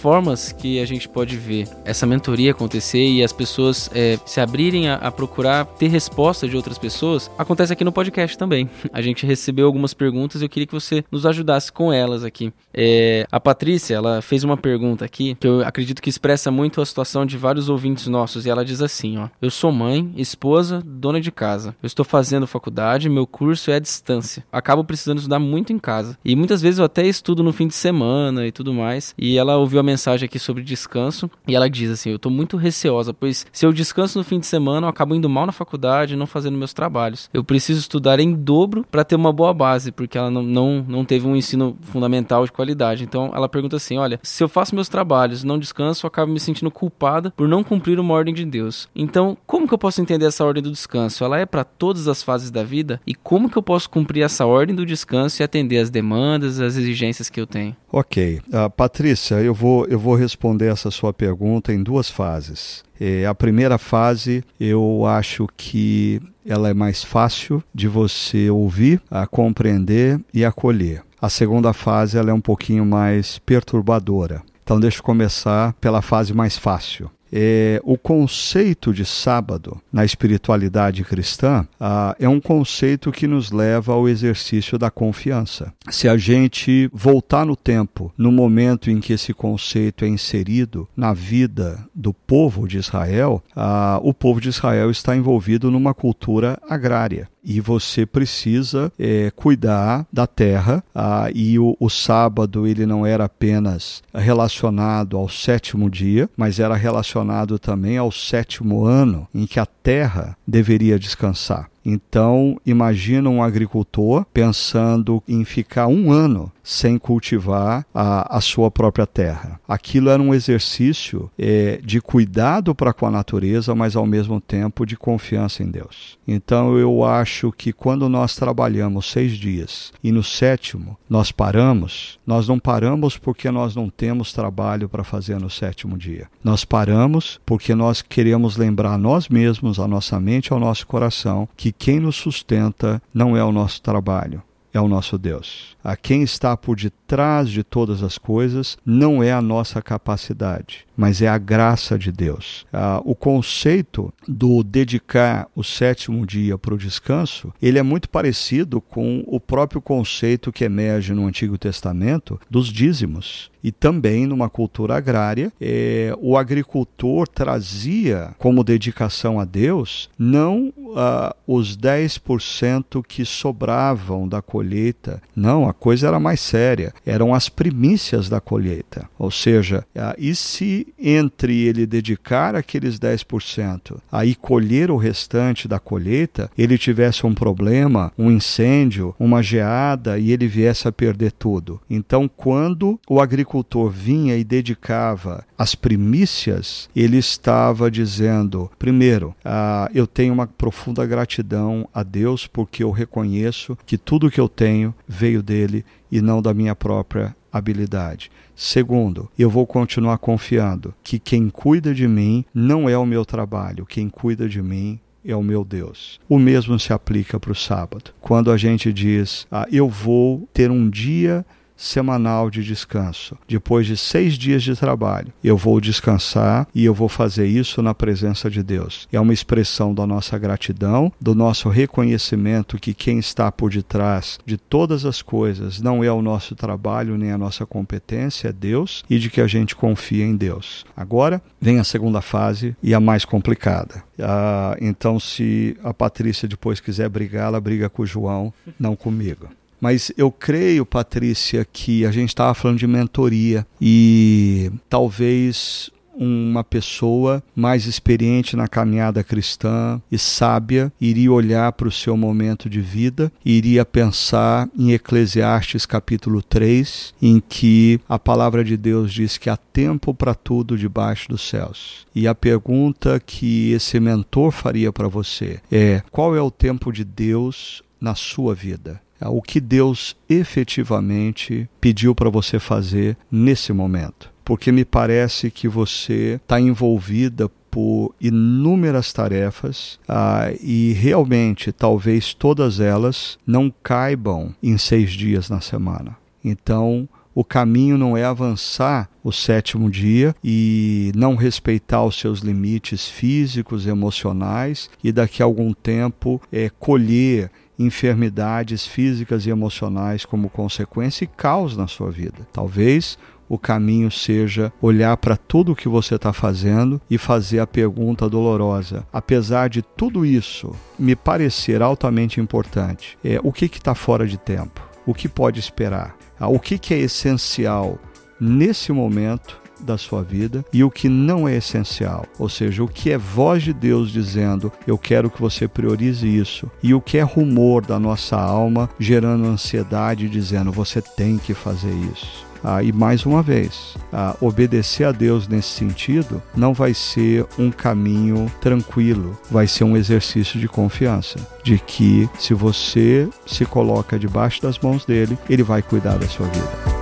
formas 0.02 0.52
que 0.52 0.80
a 0.80 0.86
gente 0.86 1.08
pode 1.08 1.38
ver 1.38 1.68
essa 1.86 2.08
mentoria 2.08 2.50
acontecer 2.50 3.06
e 3.08 3.24
as 3.24 3.32
pessoas 3.32 3.88
é, 3.94 4.18
se 4.26 4.42
abrirem 4.42 4.90
a, 4.90 4.96
a, 4.96 5.12
procurar 5.12 5.64
ter 5.64 5.90
resposta 5.90 6.48
de 6.48 6.58
outras 6.58 6.80
pessoas, 6.80 7.30
acontece 7.38 7.72
aqui 7.72 7.84
no 7.84 7.92
podcast 7.92 8.36
também. 8.36 8.68
A 8.92 9.02
gente 9.02 9.26
recebeu 9.26 9.68
algumas 9.68 9.94
perguntas 9.94 10.42
e 10.42 10.46
eu 10.46 10.50
queria 10.50 10.66
que 10.66 10.74
você 10.74 11.04
nos 11.12 11.26
ajudasse 11.26 11.72
com 11.72 11.94
elas 11.94 12.24
aqui. 12.24 12.52
É, 12.74 13.26
a 13.32 13.40
Patrícia, 13.40 13.96
ela 13.96 14.22
fez 14.22 14.44
uma 14.44 14.58
pergunta 14.58 15.06
aqui 15.06 15.36
que 15.40 15.48
eu 15.48 15.64
acredito 15.64 16.02
que 16.02 16.10
expressa 16.10 16.52
muito 16.52 16.82
a 16.82 16.86
situação 16.86 17.26
de 17.26 17.38
vários 17.38 17.70
ouvintes 17.70 18.08
nossos 18.08 18.46
e 18.46 18.50
ela 18.50 18.66
diz 18.66 18.82
assim, 18.82 19.18
ó: 19.18 19.30
Eu 19.42 19.50
sou 19.50 19.72
mãe, 19.72 20.12
esposa, 20.18 20.82
dona 20.86 21.22
de 21.22 21.32
casa. 21.32 21.76
Eu 21.82 21.88
estou 21.88 22.04
fazendo 22.04 22.48
faculdade, 22.48 23.10
meu 23.10 23.28
curso 23.28 23.72
é 23.72 23.76
à 23.76 23.80
distância. 23.80 24.44
Acabo 24.52 24.84
precisando 24.84 25.20
estudar 25.20 25.40
muito 25.40 25.72
em 25.72 25.80
casa. 25.80 26.18
E 26.26 26.36
muitas 26.36 26.62
vezes 26.62 26.80
eu 26.80 26.86
até 26.86 27.06
estudo 27.06 27.44
no 27.44 27.54
fim 27.54 27.68
de 27.68 27.76
semana 27.76 28.46
e 28.46 28.52
tudo 28.52 28.74
mais. 28.74 29.14
E 29.18 29.38
ela 29.38 29.58
ouviu 29.58 29.80
a 29.80 29.84
mensagem 29.92 30.26
aqui 30.26 30.40
sobre 30.40 30.64
descanso 30.64 31.30
e 31.48 31.56
ela 31.56 31.70
diz 31.70 31.92
assim: 31.92 32.12
Eu 32.12 32.20
tô 32.20 32.30
muito 32.30 32.58
receosa, 32.58 33.14
pois 33.14 33.46
se 33.52 33.66
eu 33.66 33.74
descanso 33.74 34.18
no 34.18 34.24
fim 34.24 34.40
de 34.40 34.46
semana, 34.46 34.88
eu 34.88 34.90
acabo 34.90 35.16
indo 35.16 35.30
mal 35.30 35.46
na 35.46 35.52
faculdade, 35.52 36.16
não 36.16 36.26
fazendo 36.26 36.58
meus 36.58 36.74
trabalhos. 36.74 37.30
Eu 37.34 37.44
preciso 37.44 37.80
estudar 37.80 38.20
em 38.20 38.34
dobro 38.34 38.86
para 38.90 39.04
ter 39.04 39.16
uma 39.16 39.34
boa 39.34 39.54
base, 39.54 39.92
porque 39.92 40.18
ela 40.18 40.32
não, 40.32 40.44
não, 40.44 40.86
não 40.88 41.06
teve 41.06 41.28
um 41.28 41.36
ensino 41.36 41.78
fundamental 41.82 42.46
de 42.46 42.52
qualidade. 42.52 43.04
Então 43.04 43.32
ela 43.34 43.50
pergunta 43.50 43.76
assim: 43.76 43.98
Olha, 43.98 44.20
se 44.24 44.44
eu 44.44 44.50
faço 44.50 44.76
meus 44.76 44.90
trabalhos, 44.90 45.44
não 45.44 45.60
descanso, 45.60 46.06
eu 46.06 46.08
acabo 46.08 46.32
me 46.32 46.40
sentindo 46.40 46.72
culpada 46.72 47.32
por 47.32 47.48
não 47.48 47.64
cumprir 47.64 48.00
uma 48.00 48.14
ordem 48.14 48.34
de 48.34 48.46
Deus. 48.46 48.90
Então, 48.96 49.38
como 49.46 49.68
que 49.68 49.74
eu 49.74 49.78
posso 49.78 50.02
entender 50.02 50.26
essa 50.26 50.46
ordem 50.46 50.64
do 50.64 50.72
descanso? 50.72 51.24
Ela 51.24 51.40
é 51.40 51.46
para 51.46 51.64
todas 51.64 52.08
as 52.08 52.24
fases 52.24 52.52
da 52.52 52.64
vida? 52.64 53.02
E 53.06 53.14
como 53.14 53.50
que 53.50 53.58
eu 53.58 53.64
posso 53.64 53.90
cumprir 53.90 54.24
essa 54.24 54.46
ordem 54.46 54.76
do 54.76 54.86
descanso 54.86 55.42
e 55.42 55.44
atender 55.44 55.78
as 55.78 55.90
demandas, 55.90 56.60
as 56.60 56.78
exigências 56.78 57.30
que 57.30 57.40
eu 57.40 57.48
tenho? 57.48 57.76
Ok. 57.92 58.42
Uh, 58.48 58.70
Patrícia, 58.70 59.36
eu 59.36 59.54
vou 59.54 59.81
vou, 59.82 59.88
eu 59.88 60.00
vou 60.00 60.16
responder 60.16 60.68
essa 60.68 60.92
sua 60.92 61.14
pergunta 61.14 61.74
em 61.74 61.82
duas 61.82 62.10
fases. 62.10 62.84
É, 63.00 63.26
a 63.26 63.34
primeira 63.34 63.78
fase, 63.78 64.44
eu 64.60 65.06
acho 65.06 65.48
que 65.58 66.22
ela 66.46 66.70
é 66.70 66.74
mais 66.74 67.04
fácil 67.04 67.64
de 67.74 67.88
você 67.88 68.50
ouvir, 68.50 69.02
a 69.10 69.26
compreender 69.26 70.20
e 70.34 70.46
acolher. 70.46 71.04
A 71.22 71.30
segunda 71.30 71.74
fase, 71.74 72.18
ela 72.18 72.32
é 72.32 72.34
um 72.34 72.42
pouquinho 72.42 72.86
mais 72.86 73.40
perturbadora. 73.40 74.42
Então, 74.64 74.80
deixa 74.80 75.00
eu 75.00 75.04
começar 75.04 75.74
pela 75.74 76.02
fase 76.02 76.34
mais 76.34 76.58
fácil. 76.58 77.10
É, 77.32 77.80
o 77.84 77.98
conceito 77.98 78.94
de 78.94 79.06
sábado 79.06 79.82
na 79.92 80.04
espiritualidade 80.04 81.04
cristã 81.04 81.66
ah, 81.80 82.16
é 82.20 82.28
um 82.28 82.42
conceito 82.42 83.12
que 83.12 83.26
nos 83.26 83.52
leva 83.52 83.94
ao 83.94 84.10
exercício 84.10 84.78
da 84.78 84.92
confiança. 84.92 85.74
Se 85.90 86.10
a 86.10 86.18
gente 86.18 86.90
voltar 86.94 87.46
no 87.46 87.56
tempo, 87.56 88.14
no 88.18 88.32
momento 88.32 88.90
em 88.92 89.00
que 89.00 89.14
esse 89.14 89.34
conceito 89.34 90.04
é 90.04 90.08
inserido 90.08 90.88
na 90.96 91.14
vida 91.14 91.88
do 91.96 92.14
povo 92.14 92.68
de 92.68 92.78
Israel, 92.78 93.42
ah, 93.56 94.00
o 94.04 94.14
povo 94.14 94.42
de 94.42 94.50
Israel 94.50 94.92
está 94.92 95.16
envolvido 95.16 95.72
numa 95.72 95.94
cultura 95.94 96.60
agrária 96.70 97.30
e 97.44 97.60
você 97.60 98.06
precisa 98.06 98.92
é, 99.00 99.32
cuidar 99.32 100.06
da 100.12 100.28
terra. 100.28 100.84
Ah, 100.94 101.30
e 101.34 101.58
o, 101.58 101.76
o, 101.80 101.90
sábado 101.90 102.68
ele 102.68 102.86
não 102.86 103.06
era 103.06 103.26
apenas 103.26 104.04
relacionado 104.14 105.18
ao 105.18 105.28
sétimo 105.28 105.90
dia, 105.90 106.30
mas 106.36 106.60
era 106.60 106.76
relacionado 106.76 107.58
também 107.58 107.98
ao 107.98 108.12
sétimo 108.12 108.86
ano 108.86 109.28
em 109.34 109.46
que 109.46 109.60
a 109.60 109.66
terra 109.66 110.38
deveria 110.48 111.00
descansar. 111.00 111.71
Então, 111.84 112.60
imagina 112.66 113.30
um 113.30 113.42
agricultor 113.42 114.26
pensando 114.34 115.22
em 115.28 115.44
ficar 115.44 115.88
um 115.88 116.12
ano 116.12 116.52
sem 116.64 116.98
cultivar 116.98 117.86
a, 117.94 118.38
a 118.38 118.42
sua 118.42 118.70
própria 118.70 119.08
terra. 119.08 119.60
Aquilo 119.68 120.10
era 120.10 120.22
um 120.22 120.34
exercício 120.34 121.30
é, 121.38 121.80
de 121.84 122.00
cuidado 122.00 122.76
para 122.76 122.94
com 122.94 123.06
a 123.06 123.12
natureza, 123.12 123.74
mas 123.74 123.96
ao 123.96 124.06
mesmo 124.06 124.40
tempo 124.40 124.86
de 124.86 124.96
confiança 124.96 125.64
em 125.64 125.72
Deus. 125.72 126.18
Então, 126.28 126.78
eu 126.78 127.04
acho 127.04 127.52
que 127.52 127.74
quando 127.74 128.08
nós 128.08 128.36
trabalhamos 128.36 129.10
seis 129.12 129.34
dias 129.34 129.92
e 130.04 130.12
no 130.12 130.24
sétimo 130.24 130.98
nós 131.10 131.32
paramos, 131.32 132.20
nós 132.26 132.48
não 132.48 132.60
paramos 132.60 133.18
porque 133.18 133.50
nós 133.50 133.76
não 133.76 133.90
temos 133.90 134.32
trabalho 134.32 134.88
para 134.88 135.04
fazer 135.04 135.40
no 135.40 135.50
sétimo 135.50 135.98
dia. 135.98 136.28
Nós 136.44 136.64
paramos 136.64 137.40
porque 137.46 137.74
nós 137.76 138.02
queremos 138.02 138.56
lembrar 138.56 138.94
a 138.94 138.98
nós 138.98 139.28
mesmos, 139.28 139.80
a 139.80 139.88
nossa 139.88 140.20
mente, 140.20 140.54
ao 140.54 140.60
nosso 140.60 140.86
coração, 140.88 141.50
que 141.58 141.71
quem 141.72 142.00
nos 142.00 142.16
sustenta 142.16 143.02
não 143.14 143.36
é 143.36 143.44
o 143.44 143.52
nosso 143.52 143.82
trabalho, 143.82 144.42
é 144.74 144.80
o 144.80 144.88
nosso 144.88 145.18
Deus. 145.18 145.76
A 145.84 145.96
quem 145.96 146.24
está 146.24 146.56
por 146.56 146.76
detrás 146.76 147.50
de 147.50 147.64
todas 147.64 148.04
as 148.04 148.18
coisas 148.18 148.78
não 148.86 149.22
é 149.22 149.32
a 149.32 149.42
nossa 149.42 149.82
capacidade, 149.82 150.86
mas 150.96 151.22
é 151.22 151.28
a 151.28 151.38
graça 151.38 151.98
de 151.98 152.12
Deus. 152.12 152.66
Ah, 152.72 153.02
o 153.04 153.14
conceito 153.14 154.14
do 154.28 154.64
dedicar 154.64 155.48
o 155.56 155.64
sétimo 155.64 156.26
dia 156.26 156.58
para 156.58 156.74
o 156.74 156.78
descanso, 156.78 157.54
ele 157.62 157.80
é 157.80 157.84
muito 157.84 158.10
parecido 158.10 158.80
com 158.80 159.24
o 159.28 159.40
próprio 159.40 159.82
conceito 159.82 160.52
que 160.52 160.64
emerge 160.64 161.14
no 161.14 161.28
Antigo 161.28 161.58
Testamento 161.58 162.40
dos 162.50 162.68
dízimos 162.68 163.51
e 163.64 163.72
também 163.72 164.26
numa 164.26 164.50
cultura 164.50 164.96
agrária, 164.96 165.52
é, 165.60 166.14
o 166.20 166.38
agricultor 166.38 167.28
trazia 167.28 168.34
como 168.38 168.64
dedicação 168.64 169.40
a 169.40 169.46
Deus 169.46 170.10
não 170.18 170.74
ah, 170.96 171.36
os 171.48 171.78
10% 171.78 173.04
que 173.06 173.26
sobravam 173.26 174.28
da 174.28 174.42
colheita, 174.42 175.22
não, 175.36 175.68
a 175.68 175.74
coisa 175.74 176.08
era 176.08 176.20
mais 176.20 176.40
séria, 176.40 176.94
eram 177.06 177.34
as 177.34 177.50
primícias 177.50 178.30
da 178.30 178.40
colheita. 178.40 179.10
Ou 179.18 179.32
seja, 179.32 179.86
ah, 179.96 180.16
e 180.18 180.36
se 180.36 180.88
entre 181.00 181.58
ele 181.62 181.86
dedicar 181.86 182.56
aqueles 182.56 183.00
10%, 183.00 183.98
aí 184.12 184.36
colher 184.36 184.92
o 184.92 184.98
restante 184.98 185.68
da 185.68 185.80
colheita, 185.80 186.50
ele 186.58 186.78
tivesse 186.78 187.26
um 187.26 187.34
problema, 187.34 188.12
um 188.18 188.30
incêndio, 188.30 189.16
uma 189.20 189.42
geada 189.42 190.20
e 190.20 190.32
ele 190.32 190.48
viesse 190.48 190.88
a 190.88 190.92
perder 190.92 191.32
tudo. 191.32 191.80
Então, 191.90 192.30
quando 192.30 193.00
o 193.10 193.20
agricultor 193.20 193.51
vinha 193.90 194.38
e 194.38 194.44
dedicava 194.44 195.46
as 195.58 195.76
primícias, 195.76 196.90
ele 196.96 197.18
estava 197.18 197.90
dizendo: 197.92 198.70
primeiro, 198.80 199.36
ah, 199.44 199.90
eu 199.94 200.08
tenho 200.08 200.34
uma 200.34 200.48
profunda 200.48 201.06
gratidão 201.06 201.88
a 201.94 202.04
Deus 202.04 202.48
porque 202.48 202.84
eu 202.84 202.92
reconheço 202.92 203.78
que 203.86 203.98
tudo 203.98 204.32
que 204.32 204.40
eu 204.40 204.48
tenho 204.48 204.94
veio 205.08 205.44
dele 205.44 205.84
e 206.12 206.22
não 206.22 206.42
da 206.42 206.54
minha 206.54 206.76
própria 206.76 207.36
habilidade. 207.52 208.32
Segundo, 208.56 209.30
eu 209.38 209.50
vou 209.50 209.66
continuar 209.66 210.18
confiando 210.18 210.94
que 211.04 211.20
quem 211.20 211.50
cuida 211.50 211.94
de 211.94 212.08
mim 212.08 212.46
não 212.54 212.88
é 212.88 212.98
o 212.98 213.06
meu 213.06 213.26
trabalho, 213.26 213.86
quem 213.86 214.08
cuida 214.08 214.48
de 214.48 214.62
mim 214.62 215.00
é 215.26 215.36
o 215.36 215.44
meu 215.44 215.64
Deus. 215.64 216.20
O 216.28 216.40
mesmo 216.40 216.80
se 216.80 216.94
aplica 216.94 217.40
para 217.40 217.52
o 217.52 217.56
sábado. 217.56 218.12
Quando 218.20 218.52
a 218.52 218.58
gente 218.58 218.92
diz, 218.92 219.48
ah, 219.52 219.68
eu 219.72 219.88
vou 219.88 220.48
ter 220.54 220.72
um 220.72 220.90
dia 220.90 221.46
semanal 221.76 222.50
de 222.50 222.64
descanso. 222.64 223.38
Depois 223.48 223.88
de 223.88 223.98
seis 223.98 224.36
dias 224.36 224.64
de 224.64 224.76
trabalho, 224.76 225.34
eu 225.44 225.58
vou 225.58 225.82
descansar 225.82 226.68
e 226.74 226.86
eu 226.86 226.94
vou 226.94 227.10
fazer 227.10 227.48
isso 227.48 227.82
na 227.82 227.94
presença 227.94 228.50
de 228.50 228.62
Deus. 228.62 229.08
É 229.12 229.20
uma 229.20 229.34
expressão 229.34 229.94
da 229.94 230.06
nossa 230.06 230.38
gratidão, 230.38 231.12
do 231.20 231.34
nosso 231.34 231.70
reconhecimento 231.70 232.78
que 232.78 232.94
quem 232.94 233.20
está 233.20 233.52
por 233.52 233.72
detrás 233.72 234.40
de 234.46 234.58
todas 234.58 235.06
as 235.06 235.22
coisas 235.22 235.82
não 235.82 236.04
é 236.04 236.12
o 236.12 236.22
nosso 236.22 236.56
trabalho 236.56 237.18
nem 237.18 237.32
a 237.32 237.38
nossa 237.38 237.66
competência, 237.66 238.50
é 238.50 238.54
Deus 238.54 239.04
e 239.10 239.18
de 239.18 239.30
que 239.30 239.42
a 239.42 239.48
gente 239.48 239.76
confia 239.76 240.26
em 240.26 240.36
Deus. 240.36 240.86
Agora 240.96 241.42
vem 241.60 241.80
a 241.80 241.84
segunda 241.84 242.22
fase 242.22 242.76
e 242.82 242.94
a 242.94 243.00
mais 243.00 243.26
complicada. 243.26 244.04
Ah, 244.20 244.78
então, 244.80 245.20
se 245.20 245.78
a 245.84 245.94
Patrícia 245.94 246.48
depois 246.48 246.80
quiser 246.80 247.10
brigar, 247.10 247.48
ela 247.48 247.60
briga 247.60 247.90
com 247.90 248.04
o 248.04 248.06
João, 248.06 248.54
não 248.80 248.96
comigo. 248.96 249.50
Mas 249.82 250.12
eu 250.16 250.32
creio, 250.32 250.86
Patrícia, 250.86 251.66
que 251.66 252.06
a 252.06 252.12
gente 252.12 252.30
estava 252.30 252.54
falando 252.54 252.78
de 252.78 252.86
mentoria 252.86 253.66
e 253.82 254.72
talvez 254.88 255.90
uma 256.16 256.64
pessoa 256.64 257.42
mais 257.56 257.86
experiente 257.86 258.56
na 258.56 258.68
caminhada 258.68 259.24
cristã 259.24 260.00
e 260.12 260.18
sábia 260.18 260.92
iria 261.02 261.32
olhar 261.32 261.72
para 261.72 261.88
o 261.88 261.92
seu 261.92 262.16
momento 262.16 262.70
de 262.70 262.82
vida 262.82 263.32
iria 263.44 263.84
pensar 263.84 264.70
em 264.78 264.92
Eclesiastes 264.92 265.86
capítulo 265.86 266.42
3, 266.44 267.14
em 267.22 267.40
que 267.40 268.00
a 268.08 268.20
palavra 268.20 268.64
de 268.64 268.78
Deus 268.78 269.12
diz 269.12 269.38
que 269.38 269.50
há 269.50 269.58
tempo 269.58 270.14
para 270.14 270.36
tudo 270.36 270.78
debaixo 270.78 271.30
dos 271.30 271.48
céus. 271.48 272.06
E 272.14 272.28
a 272.28 272.36
pergunta 272.36 273.20
que 273.20 273.72
esse 273.72 274.00
mentor 274.00 274.52
faria 274.52 274.92
para 274.92 275.08
você 275.08 275.60
é: 275.72 276.04
qual 276.12 276.36
é 276.36 276.42
o 276.42 276.52
tempo 276.52 276.92
de 276.92 277.04
Deus 277.04 277.82
na 278.00 278.16
sua 278.16 278.54
vida? 278.54 279.02
O 279.30 279.42
que 279.42 279.60
Deus 279.60 280.16
efetivamente 280.30 281.70
pediu 281.80 282.16
para 282.16 282.30
você 282.30 282.60
fazer 282.60 283.18
nesse 283.32 283.74
momento. 283.74 284.32
Porque 284.44 284.72
me 284.72 284.84
parece 284.84 285.52
que 285.52 285.68
você 285.68 286.40
está 286.44 286.60
envolvida 286.60 287.50
por 287.70 288.14
inúmeras 288.20 289.14
tarefas 289.14 289.98
ah, 290.08 290.52
e 290.62 290.92
realmente 290.94 291.72
talvez 291.72 292.34
todas 292.34 292.82
elas 292.82 293.40
não 293.48 293.74
caibam 293.82 294.54
em 294.62 294.78
seis 294.78 295.12
dias 295.12 295.50
na 295.50 295.62
semana. 295.62 296.18
Então, 296.44 297.08
o 297.34 297.46
caminho 297.46 297.98
não 297.98 298.18
é 298.18 298.26
avançar 298.26 299.10
o 299.24 299.32
sétimo 299.32 299.90
dia 299.90 300.36
e 300.44 301.14
não 301.16 301.36
respeitar 301.36 302.04
os 302.04 302.20
seus 302.20 302.40
limites 302.40 303.08
físicos, 303.08 303.88
emocionais 303.88 304.90
e 305.02 305.12
daqui 305.12 305.42
a 305.42 305.46
algum 305.46 305.74
tempo 305.74 306.42
é, 306.52 306.70
colher 306.70 307.50
enfermidades 307.82 308.86
físicas 308.86 309.46
e 309.46 309.50
emocionais 309.50 310.26
como 310.26 310.50
consequência 310.50 311.24
e 311.24 311.28
caos 311.28 311.76
na 311.76 311.88
sua 311.88 312.12
vida. 312.12 312.48
Talvez 312.52 313.18
o 313.50 313.58
caminho 313.58 314.10
seja 314.10 314.72
olhar 314.82 315.18
para 315.18 315.36
tudo 315.36 315.74
o 315.74 315.76
que 315.76 315.90
você 315.90 316.16
está 316.16 316.32
fazendo 316.32 317.02
e 317.10 317.18
fazer 317.18 317.60
a 317.60 317.68
pergunta 317.68 318.30
dolorosa. 318.30 319.06
Apesar 319.12 319.70
de 319.70 319.82
tudo 319.82 320.26
isso 320.26 320.74
me 320.98 321.18
parecer 321.18 321.82
altamente 321.82 322.40
importante, 322.40 323.18
é 323.22 323.40
o 323.44 323.52
que 323.52 323.66
está 323.66 323.94
fora 323.94 324.26
de 324.26 324.38
tempo? 324.38 324.82
O 325.06 325.14
que 325.14 325.28
pode 325.28 325.60
esperar? 325.60 326.16
Ah, 326.40 326.48
o 326.48 326.60
que, 326.60 326.80
que 326.80 326.94
é 326.94 327.00
essencial 327.00 328.00
nesse 328.40 328.94
momento 328.94 329.60
da 329.82 329.98
sua 329.98 330.24
vida 330.24 330.64
e 330.72 330.84
o 330.84 330.92
que 330.92 331.10
não 331.10 331.48
é 331.48 331.58
essencial, 331.58 332.26
ou 332.38 332.50
seja, 332.50 332.84
o 332.84 332.88
que 332.88 333.12
é 333.12 333.18
voz 333.18 333.64
de 333.64 333.74
Deus 333.74 334.12
dizendo 334.12 334.72
eu 334.86 334.98
quero 334.98 335.30
que 335.30 335.42
você 335.42 335.68
priorize 335.68 336.28
isso 336.28 336.70
e 336.82 336.94
o 336.94 337.02
que 337.02 337.18
é 337.18 337.22
rumor 337.22 337.86
da 337.86 338.00
nossa 338.00 338.38
alma 338.38 338.90
gerando 339.00 339.46
ansiedade 339.46 340.30
dizendo 340.30 340.72
você 340.72 341.02
tem 341.02 341.38
que 341.38 341.54
fazer 341.54 341.94
isso. 342.14 342.52
Ah, 342.64 342.84
e 342.84 342.92
mais 342.92 343.26
uma 343.26 343.42
vez, 343.42 343.96
ah, 344.14 344.36
obedecer 344.40 345.06
a 345.06 345.12
Deus 345.12 345.48
nesse 345.48 345.70
sentido 345.70 346.42
não 346.56 346.74
vai 346.74 346.94
ser 346.94 347.46
um 347.58 347.72
caminho 347.72 348.52
tranquilo, 348.62 349.38
vai 349.50 349.66
ser 349.68 349.84
um 349.84 349.98
exercício 349.98 350.60
de 350.60 350.68
confiança, 350.68 351.40
de 351.64 351.80
que 351.80 352.30
se 352.38 352.54
você 352.54 353.28
se 353.46 353.66
coloca 353.66 354.20
debaixo 354.20 354.62
das 354.62 354.78
mãos 354.78 355.06
dele, 355.06 355.38
ele 355.50 355.64
vai 355.64 355.82
cuidar 355.82 356.18
da 356.18 356.28
sua 356.28 356.48
vida. 356.48 357.01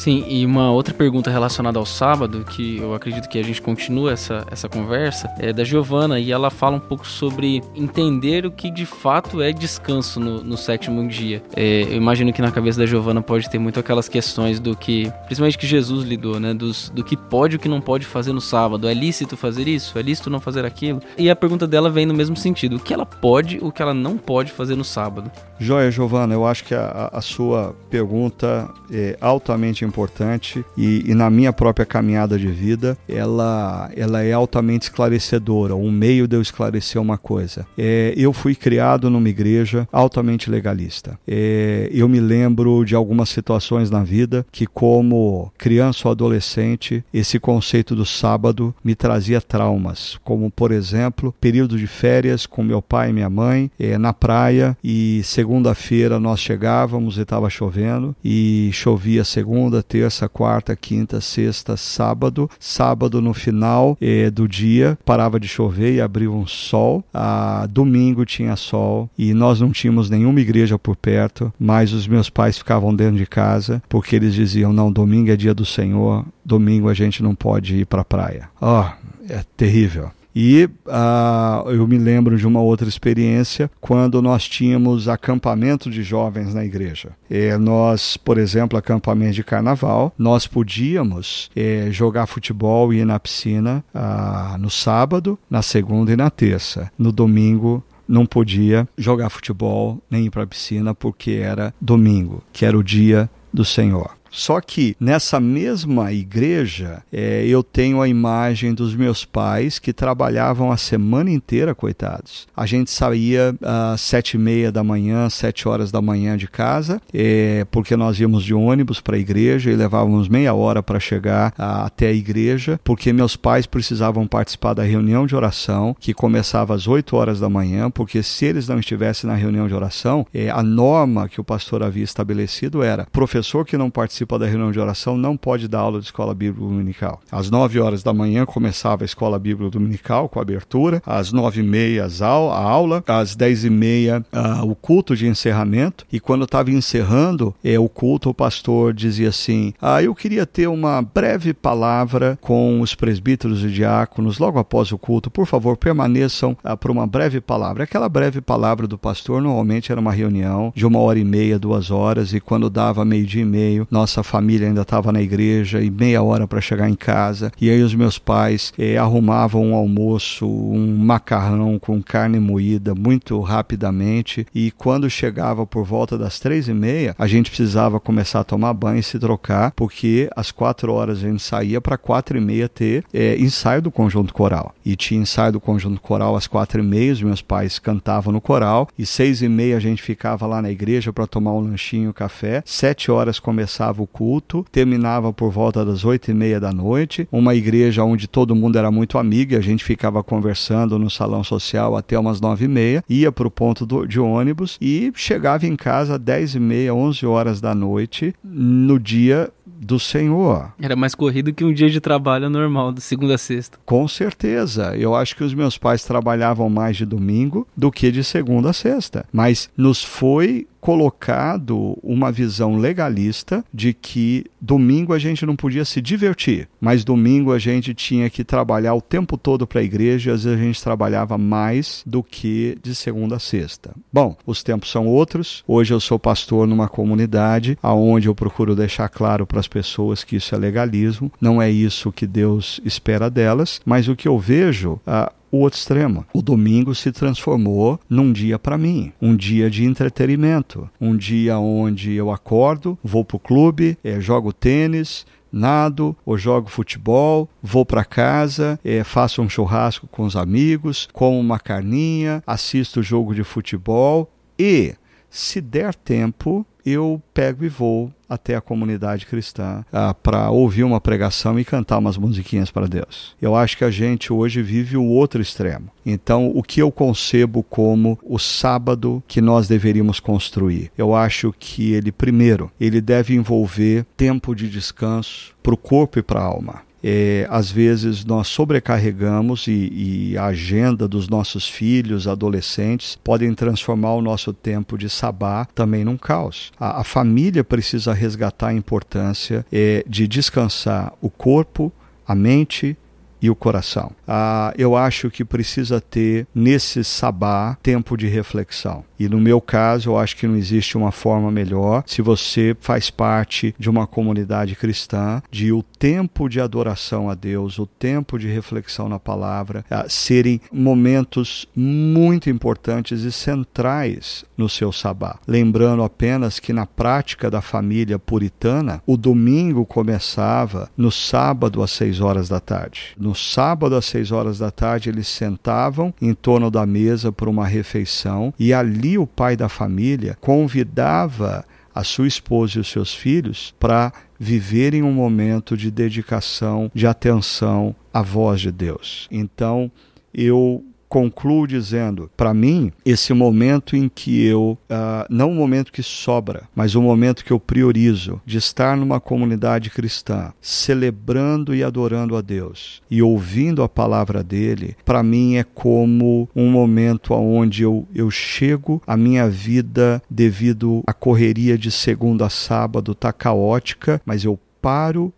Sim, 0.00 0.24
e 0.26 0.46
uma 0.46 0.72
outra 0.72 0.94
pergunta 0.94 1.30
relacionada 1.30 1.78
ao 1.78 1.84
sábado, 1.84 2.42
que 2.42 2.78
eu 2.78 2.94
acredito 2.94 3.28
que 3.28 3.38
a 3.38 3.42
gente 3.42 3.60
continua 3.60 4.12
essa, 4.12 4.46
essa 4.50 4.66
conversa, 4.66 5.30
é 5.38 5.52
da 5.52 5.62
Giovana, 5.62 6.18
e 6.18 6.32
ela 6.32 6.48
fala 6.48 6.76
um 6.76 6.80
pouco 6.80 7.06
sobre 7.06 7.62
entender 7.76 8.46
o 8.46 8.50
que 8.50 8.70
de 8.70 8.86
fato 8.86 9.42
é 9.42 9.52
descanso 9.52 10.18
no, 10.18 10.42
no 10.42 10.56
sétimo 10.56 11.06
dia. 11.06 11.42
É, 11.54 11.82
eu 11.82 11.96
imagino 11.96 12.32
que 12.32 12.40
na 12.40 12.50
cabeça 12.50 12.78
da 12.78 12.86
Giovana 12.86 13.20
pode 13.20 13.50
ter 13.50 13.58
muito 13.58 13.78
aquelas 13.78 14.08
questões 14.08 14.58
do 14.58 14.74
que, 14.74 15.12
principalmente 15.26 15.58
que 15.58 15.66
Jesus 15.66 16.02
lidou, 16.02 16.40
né? 16.40 16.54
Dos, 16.54 16.88
do 16.88 17.04
que 17.04 17.14
pode 17.14 17.56
e 17.56 17.56
o 17.56 17.58
que 17.58 17.68
não 17.68 17.82
pode 17.82 18.06
fazer 18.06 18.32
no 18.32 18.40
sábado. 18.40 18.88
É 18.88 18.94
lícito 18.94 19.36
fazer 19.36 19.68
isso? 19.68 19.98
É 19.98 20.02
lícito 20.02 20.30
não 20.30 20.40
fazer 20.40 20.64
aquilo? 20.64 21.02
E 21.18 21.28
a 21.28 21.36
pergunta 21.36 21.66
dela 21.66 21.90
vem 21.90 22.06
no 22.06 22.14
mesmo 22.14 22.36
sentido: 22.36 22.76
o 22.76 22.80
que 22.80 22.94
ela 22.94 23.04
pode, 23.04 23.58
o 23.60 23.70
que 23.70 23.82
ela 23.82 23.92
não 23.92 24.16
pode 24.16 24.50
fazer 24.50 24.76
no 24.76 24.84
sábado? 24.84 25.30
Joia, 25.62 25.90
Giovana, 25.90 26.32
eu 26.32 26.46
acho 26.46 26.64
que 26.64 26.74
a, 26.74 27.10
a 27.12 27.20
sua 27.20 27.76
pergunta 27.90 28.66
é 28.90 29.18
altamente 29.20 29.84
importante 29.84 30.64
e, 30.74 31.04
e, 31.06 31.14
na 31.14 31.28
minha 31.28 31.52
própria 31.52 31.84
caminhada 31.84 32.38
de 32.38 32.48
vida, 32.48 32.96
ela, 33.06 33.90
ela 33.94 34.22
é 34.22 34.32
altamente 34.32 34.84
esclarecedora, 34.84 35.76
um 35.76 35.90
meio 35.90 36.26
de 36.26 36.34
eu 36.34 36.40
esclarecer 36.40 37.00
uma 37.00 37.18
coisa. 37.18 37.66
É, 37.76 38.14
eu 38.16 38.32
fui 38.32 38.54
criado 38.54 39.10
numa 39.10 39.28
igreja 39.28 39.86
altamente 39.92 40.50
legalista. 40.50 41.18
É, 41.28 41.90
eu 41.92 42.08
me 42.08 42.20
lembro 42.20 42.82
de 42.82 42.94
algumas 42.94 43.28
situações 43.28 43.90
na 43.90 44.02
vida 44.02 44.46
que, 44.50 44.66
como 44.66 45.52
criança 45.58 46.08
ou 46.08 46.12
adolescente, 46.12 47.04
esse 47.12 47.38
conceito 47.38 47.94
do 47.94 48.06
sábado 48.06 48.74
me 48.82 48.94
trazia 48.94 49.42
traumas, 49.42 50.18
como, 50.24 50.50
por 50.50 50.72
exemplo, 50.72 51.34
período 51.38 51.76
de 51.76 51.86
férias 51.86 52.46
com 52.46 52.62
meu 52.62 52.80
pai 52.80 53.10
e 53.10 53.12
minha 53.12 53.28
mãe 53.28 53.70
é, 53.78 53.98
na 53.98 54.14
praia 54.14 54.74
e 54.82 55.20
segunda-feira 55.50 56.20
nós 56.20 56.38
chegávamos 56.38 57.18
e 57.18 57.22
estava 57.22 57.50
chovendo 57.50 58.14
e 58.24 58.70
chovia 58.72 59.24
segunda, 59.24 59.82
terça, 59.82 60.28
quarta, 60.28 60.76
quinta, 60.76 61.20
sexta, 61.20 61.76
sábado. 61.76 62.48
Sábado 62.60 63.20
no 63.20 63.34
final 63.34 63.98
eh, 64.00 64.30
do 64.30 64.46
dia 64.46 64.96
parava 65.04 65.40
de 65.40 65.48
chover 65.48 65.96
e 65.96 66.00
abria 66.00 66.30
um 66.30 66.46
sol. 66.46 67.02
Ah, 67.12 67.66
domingo 67.68 68.24
tinha 68.24 68.54
sol 68.54 69.10
e 69.18 69.34
nós 69.34 69.60
não 69.60 69.72
tínhamos 69.72 70.08
nenhuma 70.08 70.40
igreja 70.40 70.78
por 70.78 70.94
perto, 70.94 71.52
mas 71.58 71.92
os 71.92 72.06
meus 72.06 72.30
pais 72.30 72.56
ficavam 72.56 72.94
dentro 72.94 73.16
de 73.16 73.26
casa 73.26 73.82
porque 73.88 74.14
eles 74.14 74.34
diziam: 74.34 74.72
não, 74.72 74.92
domingo 74.92 75.32
é 75.32 75.36
dia 75.36 75.52
do 75.52 75.66
Senhor, 75.66 76.24
domingo 76.44 76.88
a 76.88 76.94
gente 76.94 77.24
não 77.24 77.34
pode 77.34 77.74
ir 77.74 77.86
para 77.86 78.02
a 78.02 78.04
praia. 78.04 78.48
Ó, 78.60 78.82
oh, 78.82 79.32
é 79.32 79.42
terrível. 79.56 80.12
E 80.34 80.68
uh, 80.86 81.70
eu 81.70 81.86
me 81.86 81.98
lembro 81.98 82.36
de 82.36 82.46
uma 82.46 82.60
outra 82.60 82.88
experiência 82.88 83.70
quando 83.80 84.22
nós 84.22 84.48
tínhamos 84.48 85.08
acampamento 85.08 85.90
de 85.90 86.02
jovens 86.02 86.54
na 86.54 86.64
igreja. 86.64 87.10
É, 87.28 87.56
nós, 87.56 88.16
por 88.16 88.38
exemplo, 88.38 88.78
acampamento 88.78 89.34
de 89.34 89.44
carnaval, 89.44 90.12
nós 90.16 90.46
podíamos 90.46 91.50
é, 91.54 91.88
jogar 91.90 92.26
futebol 92.26 92.92
e 92.92 92.98
ir 92.98 93.04
na 93.04 93.18
piscina 93.18 93.84
uh, 93.94 94.58
no 94.58 94.70
sábado, 94.70 95.38
na 95.48 95.62
segunda 95.62 96.12
e 96.12 96.16
na 96.16 96.30
terça. 96.30 96.90
No 96.98 97.10
domingo, 97.10 97.82
não 98.06 98.26
podia 98.26 98.88
jogar 98.98 99.30
futebol 99.30 100.02
nem 100.10 100.26
ir 100.26 100.30
para 100.30 100.42
a 100.42 100.46
piscina 100.46 100.94
porque 100.94 101.32
era 101.32 101.72
domingo, 101.80 102.42
que 102.52 102.66
era 102.66 102.76
o 102.76 102.82
dia 102.82 103.30
do 103.52 103.64
Senhor. 103.64 104.19
Só 104.30 104.60
que 104.60 104.96
nessa 105.00 105.40
mesma 105.40 106.12
igreja, 106.12 107.02
é, 107.12 107.44
eu 107.46 107.62
tenho 107.62 108.00
a 108.00 108.08
imagem 108.08 108.72
dos 108.72 108.94
meus 108.94 109.24
pais 109.24 109.78
que 109.78 109.92
trabalhavam 109.92 110.70
a 110.70 110.76
semana 110.76 111.30
inteira, 111.30 111.74
coitados. 111.74 112.46
A 112.56 112.64
gente 112.66 112.90
saía 112.90 113.54
às 113.62 114.00
sete 114.00 114.34
e 114.34 114.38
meia 114.38 114.70
da 114.70 114.84
manhã, 114.84 115.28
sete 115.28 115.68
horas 115.68 115.90
da 115.90 116.00
manhã 116.00 116.36
de 116.36 116.46
casa, 116.46 117.00
é, 117.12 117.66
porque 117.70 117.96
nós 117.96 118.18
íamos 118.20 118.44
de 118.44 118.54
ônibus 118.54 119.00
para 119.00 119.16
a 119.16 119.18
igreja 119.18 119.70
e 119.70 119.76
levávamos 119.76 120.28
meia 120.28 120.54
hora 120.54 120.82
para 120.82 121.00
chegar 121.00 121.52
a, 121.58 121.86
até 121.86 122.08
a 122.08 122.12
igreja, 122.12 122.78
porque 122.84 123.12
meus 123.12 123.36
pais 123.36 123.66
precisavam 123.66 124.26
participar 124.26 124.74
da 124.74 124.82
reunião 124.82 125.26
de 125.26 125.34
oração, 125.34 125.96
que 125.98 126.14
começava 126.14 126.74
às 126.74 126.86
oito 126.86 127.16
horas 127.16 127.40
da 127.40 127.48
manhã, 127.48 127.90
porque 127.90 128.22
se 128.22 128.44
eles 128.44 128.68
não 128.68 128.78
estivessem 128.78 129.28
na 129.28 129.36
reunião 129.36 129.66
de 129.66 129.74
oração, 129.74 130.26
é, 130.32 130.50
a 130.50 130.62
norma 130.62 131.28
que 131.28 131.40
o 131.40 131.44
pastor 131.44 131.82
havia 131.82 132.04
estabelecido 132.04 132.82
era 132.82 133.06
professor 133.10 133.64
que 133.64 133.76
não 133.76 133.90
participa 133.90 134.19
participa 134.20 134.38
da 134.38 134.46
reunião 134.46 134.70
de 134.70 134.78
oração 134.78 135.16
não 135.16 135.36
pode 135.36 135.68
dar 135.68 135.80
aula 135.80 135.98
de 135.98 136.06
escola 136.06 136.34
bíblica 136.34 136.66
dominical. 136.66 137.20
Às 137.30 137.50
9 137.50 137.80
horas 137.80 138.02
da 138.02 138.12
manhã 138.12 138.44
começava 138.44 139.04
a 139.04 139.06
escola 139.06 139.38
bíblica 139.38 139.70
dominical 139.70 140.28
com 140.28 140.40
abertura, 140.40 141.02
às 141.06 141.32
9 141.32 141.60
e 141.60 141.62
meia 141.62 142.06
a 142.06 142.58
aula, 142.60 143.02
às 143.06 143.34
10 143.34 143.64
e 143.64 143.70
meia 143.70 144.24
uh, 144.32 144.68
o 144.68 144.74
culto 144.74 145.16
de 145.16 145.26
encerramento, 145.26 146.04
e 146.12 146.20
quando 146.20 146.44
estava 146.44 146.70
encerrando 146.70 147.54
é, 147.64 147.78
o 147.78 147.88
culto, 147.88 148.30
o 148.30 148.34
pastor 148.34 148.92
dizia 148.92 149.28
assim: 149.28 149.72
Ah, 149.80 150.02
eu 150.02 150.14
queria 150.14 150.44
ter 150.44 150.66
uma 150.66 151.02
breve 151.02 151.54
palavra 151.54 152.38
com 152.40 152.80
os 152.80 152.94
presbíteros 152.94 153.64
e 153.64 153.68
diáconos 153.68 154.38
logo 154.38 154.58
após 154.58 154.92
o 154.92 154.98
culto, 154.98 155.30
por 155.30 155.46
favor, 155.46 155.76
permaneçam 155.76 156.56
uh, 156.64 156.76
por 156.76 156.90
uma 156.90 157.06
breve 157.06 157.40
palavra. 157.40 157.84
Aquela 157.84 158.08
breve 158.08 158.40
palavra 158.40 158.86
do 158.86 158.98
pastor 158.98 159.40
normalmente 159.40 159.90
era 159.90 160.00
uma 160.00 160.12
reunião 160.12 160.72
de 160.74 160.86
uma 160.86 160.98
hora 160.98 161.18
e 161.18 161.24
meia, 161.24 161.58
duas 161.58 161.90
horas, 161.90 162.32
e 162.32 162.40
quando 162.40 162.68
dava 162.68 163.04
meio-dia 163.04 163.42
e 163.42 163.46
meio, 163.46 163.86
nós 163.90 164.09
nossa 164.10 164.24
família 164.24 164.66
ainda 164.66 164.82
estava 164.82 165.12
na 165.12 165.22
igreja 165.22 165.80
e 165.80 165.88
meia 165.88 166.20
hora 166.20 166.44
para 166.44 166.60
chegar 166.60 166.90
em 166.90 166.96
casa. 166.96 167.52
E 167.60 167.70
aí 167.70 167.80
os 167.80 167.94
meus 167.94 168.18
pais 168.18 168.72
eh, 168.76 168.96
arrumavam 168.96 169.64
um 169.64 169.74
almoço, 169.74 170.48
um 170.48 170.96
macarrão 170.96 171.78
com 171.78 172.02
carne 172.02 172.40
moída 172.40 172.92
muito 172.92 173.38
rapidamente. 173.40 174.44
E 174.52 174.72
quando 174.72 175.08
chegava 175.08 175.64
por 175.64 175.84
volta 175.84 176.18
das 176.18 176.40
três 176.40 176.66
e 176.66 176.74
meia, 176.74 177.14
a 177.16 177.28
gente 177.28 177.50
precisava 177.50 178.00
começar 178.00 178.40
a 178.40 178.44
tomar 178.44 178.74
banho 178.74 178.98
e 178.98 179.02
se 179.02 179.16
trocar, 179.16 179.70
porque 179.76 180.28
às 180.34 180.50
quatro 180.50 180.92
horas 180.92 181.18
a 181.18 181.28
gente 181.28 181.42
saía 181.42 181.80
para 181.80 181.96
quatro 181.96 182.36
e 182.36 182.40
meia 182.40 182.68
ter 182.68 183.04
eh, 183.14 183.36
ensaio 183.38 183.80
do 183.80 183.92
conjunto 183.92 184.34
coral. 184.34 184.74
E 184.84 184.96
tinha 184.96 185.20
ensaio 185.20 185.52
do 185.52 185.60
conjunto 185.60 186.00
coral 186.00 186.34
às 186.34 186.48
quatro 186.48 186.80
e 186.80 186.84
meia, 186.84 187.12
os 187.12 187.22
meus 187.22 187.42
pais 187.42 187.78
cantavam 187.78 188.32
no 188.32 188.40
coral. 188.40 188.88
E 188.98 189.06
seis 189.06 189.40
e 189.40 189.48
meia 189.48 189.76
a 189.76 189.80
gente 189.80 190.02
ficava 190.02 190.48
lá 190.48 190.60
na 190.60 190.70
igreja 190.70 191.12
para 191.12 191.28
tomar 191.28 191.52
um 191.52 191.60
lanchinho, 191.60 192.12
café. 192.12 192.60
Sete 192.66 193.08
horas 193.08 193.38
começava 193.38 193.99
o 194.02 194.06
culto, 194.06 194.64
terminava 194.70 195.32
por 195.32 195.50
volta 195.50 195.84
das 195.84 196.04
oito 196.04 196.30
e 196.30 196.34
meia 196.34 196.60
da 196.60 196.72
noite, 196.72 197.28
uma 197.30 197.54
igreja 197.54 198.04
onde 198.04 198.26
todo 198.26 198.54
mundo 198.54 198.78
era 198.78 198.90
muito 198.90 199.18
amigo 199.18 199.52
e 199.52 199.56
a 199.56 199.60
gente 199.60 199.84
ficava 199.84 200.22
conversando 200.22 200.98
no 200.98 201.10
salão 201.10 201.42
social 201.42 201.96
até 201.96 202.18
umas 202.18 202.40
nove 202.40 202.64
e 202.64 202.68
meia, 202.68 203.04
ia 203.08 203.30
para 203.32 203.46
o 203.46 203.50
ponto 203.50 203.84
do, 203.84 204.06
de 204.06 204.20
ônibus 204.20 204.78
e 204.80 205.12
chegava 205.14 205.66
em 205.66 205.76
casa 205.76 206.14
às 206.14 206.20
dez 206.20 206.54
e 206.54 206.60
meia, 206.60 206.94
onze 206.94 207.26
horas 207.26 207.60
da 207.60 207.74
noite, 207.74 208.34
no 208.42 208.98
dia 208.98 209.50
do 209.80 209.98
Senhor. 209.98 210.72
Era 210.78 210.94
mais 210.94 211.14
corrido 211.14 211.54
que 211.54 211.64
um 211.64 211.72
dia 211.72 211.88
de 211.88 212.00
trabalho 212.00 212.50
normal, 212.50 212.92
de 212.92 213.00
segunda 213.00 213.36
a 213.36 213.38
sexta. 213.38 213.78
Com 213.86 214.06
certeza. 214.06 214.94
Eu 214.94 215.14
acho 215.14 215.34
que 215.34 215.42
os 215.42 215.54
meus 215.54 215.78
pais 215.78 216.04
trabalhavam 216.04 216.68
mais 216.68 216.96
de 216.96 217.06
domingo 217.06 217.66
do 217.74 217.90
que 217.90 218.10
de 218.10 218.22
segunda 218.22 218.70
a 218.70 218.72
sexta. 218.74 219.24
Mas 219.32 219.70
nos 219.76 220.04
foi 220.04 220.66
colocado 220.80 221.98
uma 222.02 222.32
visão 222.32 222.76
legalista 222.76 223.64
de 223.72 223.92
que 223.92 224.46
domingo 224.60 225.12
a 225.12 225.18
gente 225.18 225.44
não 225.44 225.56
podia 225.56 225.84
se 225.84 226.00
divertir, 226.00 226.68
mas 226.80 227.04
domingo 227.04 227.52
a 227.52 227.58
gente 227.58 227.94
tinha 227.94 228.30
que 228.30 228.42
trabalhar 228.42 228.94
o 228.94 229.00
tempo 229.00 229.36
todo 229.36 229.66
para 229.66 229.80
a 229.80 229.84
igreja, 229.84 230.32
às 230.32 230.44
vezes 230.44 230.58
a 230.58 230.62
gente 230.62 230.82
trabalhava 230.82 231.36
mais 231.36 232.02
do 232.06 232.22
que 232.22 232.78
de 232.82 232.94
segunda 232.94 233.36
a 233.36 233.38
sexta. 233.38 233.94
Bom, 234.12 234.36
os 234.46 234.62
tempos 234.62 234.90
são 234.90 235.06
outros. 235.06 235.62
Hoje 235.66 235.92
eu 235.92 236.00
sou 236.00 236.18
pastor 236.18 236.66
numa 236.66 236.88
comunidade 236.88 237.78
aonde 237.82 238.28
eu 238.28 238.34
procuro 238.34 238.74
deixar 238.74 239.08
claro 239.08 239.46
para 239.46 239.60
as 239.60 239.68
pessoas 239.68 240.24
que 240.24 240.36
isso 240.36 240.54
é 240.54 240.58
legalismo, 240.58 241.30
não 241.40 241.60
é 241.60 241.70
isso 241.70 242.12
que 242.12 242.26
Deus 242.26 242.80
espera 242.84 243.30
delas, 243.30 243.80
mas 243.84 244.08
o 244.08 244.16
que 244.16 244.28
eu 244.28 244.38
vejo, 244.38 245.00
ah, 245.06 245.32
o 245.50 245.58
outro 245.58 245.78
extremo. 245.78 246.24
O 246.32 246.42
domingo 246.42 246.94
se 246.94 247.12
transformou 247.12 247.98
num 248.08 248.32
dia 248.32 248.58
para 248.58 248.78
mim, 248.78 249.12
um 249.20 249.34
dia 249.36 249.70
de 249.70 249.84
entretenimento, 249.84 250.88
um 251.00 251.16
dia 251.16 251.58
onde 251.58 252.14
eu 252.14 252.30
acordo, 252.30 252.98
vou 253.02 253.24
para 253.24 253.36
o 253.36 253.40
clube, 253.40 253.98
é, 254.02 254.20
jogo 254.20 254.52
tênis, 254.52 255.26
nado 255.52 256.16
ou 256.24 256.38
jogo 256.38 256.68
futebol, 256.68 257.48
vou 257.62 257.84
para 257.84 258.04
casa, 258.04 258.78
é, 258.84 259.02
faço 259.02 259.42
um 259.42 259.48
churrasco 259.48 260.06
com 260.06 260.24
os 260.24 260.36
amigos, 260.36 261.08
como 261.12 261.38
uma 261.38 261.58
carninha, 261.58 262.42
assisto 262.46 263.00
o 263.00 263.02
jogo 263.02 263.34
de 263.34 263.42
futebol 263.42 264.30
e, 264.58 264.94
se 265.28 265.60
der 265.60 265.94
tempo, 265.94 266.64
eu 266.84 267.20
pego 267.32 267.64
e 267.64 267.68
vou 267.68 268.12
até 268.28 268.54
a 268.54 268.60
comunidade 268.60 269.26
cristã 269.26 269.84
ah, 269.92 270.14
para 270.14 270.50
ouvir 270.50 270.84
uma 270.84 271.00
pregação 271.00 271.58
e 271.58 271.64
cantar 271.64 271.98
umas 271.98 272.16
musiquinhas 272.16 272.70
para 272.70 272.86
Deus. 272.86 273.34
Eu 273.42 273.56
acho 273.56 273.76
que 273.76 273.84
a 273.84 273.90
gente 273.90 274.32
hoje 274.32 274.62
vive 274.62 274.96
o 274.96 275.04
outro 275.04 275.42
extremo. 275.42 275.90
Então, 276.06 276.52
o 276.54 276.62
que 276.62 276.80
eu 276.80 276.92
concebo 276.92 277.62
como 277.64 278.18
o 278.22 278.38
sábado 278.38 279.22
que 279.26 279.40
nós 279.40 279.66
deveríamos 279.66 280.20
construir? 280.20 280.92
Eu 280.96 281.14
acho 281.14 281.52
que 281.58 281.92
ele, 281.92 282.12
primeiro, 282.12 282.70
ele 282.80 283.00
deve 283.00 283.34
envolver 283.34 284.06
tempo 284.16 284.54
de 284.54 284.68
descanso 284.68 285.54
para 285.62 285.74
o 285.74 285.76
corpo 285.76 286.18
e 286.18 286.22
para 286.22 286.40
a 286.40 286.44
alma. 286.44 286.89
É, 287.02 287.46
às 287.50 287.70
vezes 287.70 288.24
nós 288.24 288.48
sobrecarregamos 288.48 289.66
e, 289.66 290.32
e, 290.32 290.38
a 290.38 290.46
agenda 290.46 291.08
dos 291.08 291.28
nossos 291.28 291.68
filhos, 291.68 292.28
adolescentes, 292.28 293.18
podem 293.22 293.54
transformar 293.54 294.14
o 294.14 294.22
nosso 294.22 294.52
tempo 294.52 294.98
de 294.98 295.08
sabá 295.08 295.64
também 295.64 296.04
num 296.04 296.16
caos. 296.16 296.72
A, 296.78 297.00
a 297.00 297.04
família 297.04 297.64
precisa 297.64 298.12
resgatar 298.12 298.68
a 298.68 298.74
importância 298.74 299.64
é, 299.72 300.04
de 300.06 300.28
descansar 300.28 301.12
o 301.20 301.30
corpo, 301.30 301.92
a 302.26 302.34
mente 302.34 302.96
e 303.40 303.50
o 303.50 303.54
coração. 303.54 304.12
Ah, 304.26 304.72
eu 304.76 304.96
acho 304.96 305.30
que 305.30 305.44
precisa 305.44 306.00
ter 306.00 306.46
nesse 306.54 307.02
sabá 307.04 307.76
tempo 307.82 308.16
de 308.16 308.26
reflexão. 308.26 309.04
E 309.18 309.28
no 309.28 309.38
meu 309.38 309.60
caso, 309.60 310.10
eu 310.10 310.18
acho 310.18 310.36
que 310.36 310.46
não 310.46 310.56
existe 310.56 310.96
uma 310.96 311.12
forma 311.12 311.50
melhor 311.50 312.02
se 312.06 312.22
você 312.22 312.74
faz 312.80 313.10
parte 313.10 313.74
de 313.78 313.90
uma 313.90 314.06
comunidade 314.06 314.74
cristã, 314.74 315.42
de 315.50 315.72
o 315.72 315.82
tempo 315.82 316.48
de 316.48 316.60
adoração 316.60 317.28
a 317.28 317.34
Deus, 317.34 317.78
o 317.78 317.86
tempo 317.86 318.38
de 318.38 318.48
reflexão 318.48 319.08
na 319.08 319.18
palavra, 319.18 319.84
ah, 319.90 320.06
serem 320.08 320.60
momentos 320.72 321.68
muito 321.76 322.48
importantes 322.48 323.22
e 323.22 323.30
centrais 323.30 324.44
no 324.56 324.68
seu 324.68 324.90
sabá. 324.92 325.38
Lembrando 325.46 326.02
apenas 326.02 326.58
que 326.58 326.72
na 326.72 326.86
prática 326.86 327.50
da 327.50 327.60
família 327.60 328.18
puritana, 328.18 329.02
o 329.06 329.16
domingo 329.16 329.84
começava 329.84 330.90
no 330.96 331.10
sábado 331.10 331.82
às 331.82 331.90
seis 331.90 332.20
horas 332.20 332.48
da 332.48 332.60
tarde. 332.60 333.14
No 333.18 333.29
sábado 333.34 333.94
às 333.94 334.04
seis 334.04 334.32
horas 334.32 334.58
da 334.58 334.70
tarde, 334.70 335.08
eles 335.08 335.28
sentavam 335.28 336.12
em 336.20 336.34
torno 336.34 336.70
da 336.70 336.84
mesa 336.86 337.30
para 337.30 337.50
uma 337.50 337.66
refeição 337.66 338.52
e 338.58 338.72
ali 338.72 339.18
o 339.18 339.26
pai 339.26 339.56
da 339.56 339.68
família 339.68 340.36
convidava 340.40 341.64
a 341.94 342.04
sua 342.04 342.26
esposa 342.26 342.78
e 342.78 342.80
os 342.80 342.90
seus 342.90 343.14
filhos 343.14 343.74
para 343.78 344.12
viverem 344.38 345.02
um 345.02 345.12
momento 345.12 345.76
de 345.76 345.90
dedicação, 345.90 346.90
de 346.94 347.06
atenção 347.06 347.94
à 348.12 348.22
voz 348.22 348.60
de 348.60 348.72
Deus. 348.72 349.28
Então, 349.30 349.90
eu 350.32 350.84
concluo 351.10 351.66
dizendo: 351.66 352.30
para 352.36 352.54
mim, 352.54 352.92
esse 353.04 353.34
momento 353.34 353.96
em 353.96 354.08
que 354.08 354.42
eu, 354.46 354.78
uh, 354.88 355.26
não 355.28 355.50
o 355.50 355.54
momento 355.54 355.92
que 355.92 356.02
sobra, 356.02 356.68
mas 356.74 356.94
o 356.94 357.02
momento 357.02 357.44
que 357.44 357.50
eu 357.50 357.58
priorizo 357.58 358.40
de 358.46 358.56
estar 358.56 358.96
numa 358.96 359.20
comunidade 359.20 359.90
cristã, 359.90 360.52
celebrando 360.60 361.74
e 361.74 361.82
adorando 361.82 362.36
a 362.36 362.40
Deus 362.40 363.02
e 363.10 363.20
ouvindo 363.20 363.82
a 363.82 363.88
palavra 363.88 364.44
dele, 364.44 364.96
para 365.04 365.22
mim 365.22 365.56
é 365.56 365.64
como 365.64 366.48
um 366.54 366.70
momento 366.70 367.34
onde 367.34 367.82
eu, 367.82 368.06
eu 368.14 368.30
chego, 368.30 369.02
a 369.04 369.16
minha 369.16 369.48
vida, 369.48 370.22
devido 370.30 371.02
à 371.06 371.12
correria 371.12 371.76
de 371.76 371.90
segunda 371.90 372.46
a 372.46 372.50
sábado, 372.50 373.12
está 373.12 373.32
caótica, 373.32 374.22
mas 374.24 374.44
eu 374.44 374.58
paro 374.80 375.32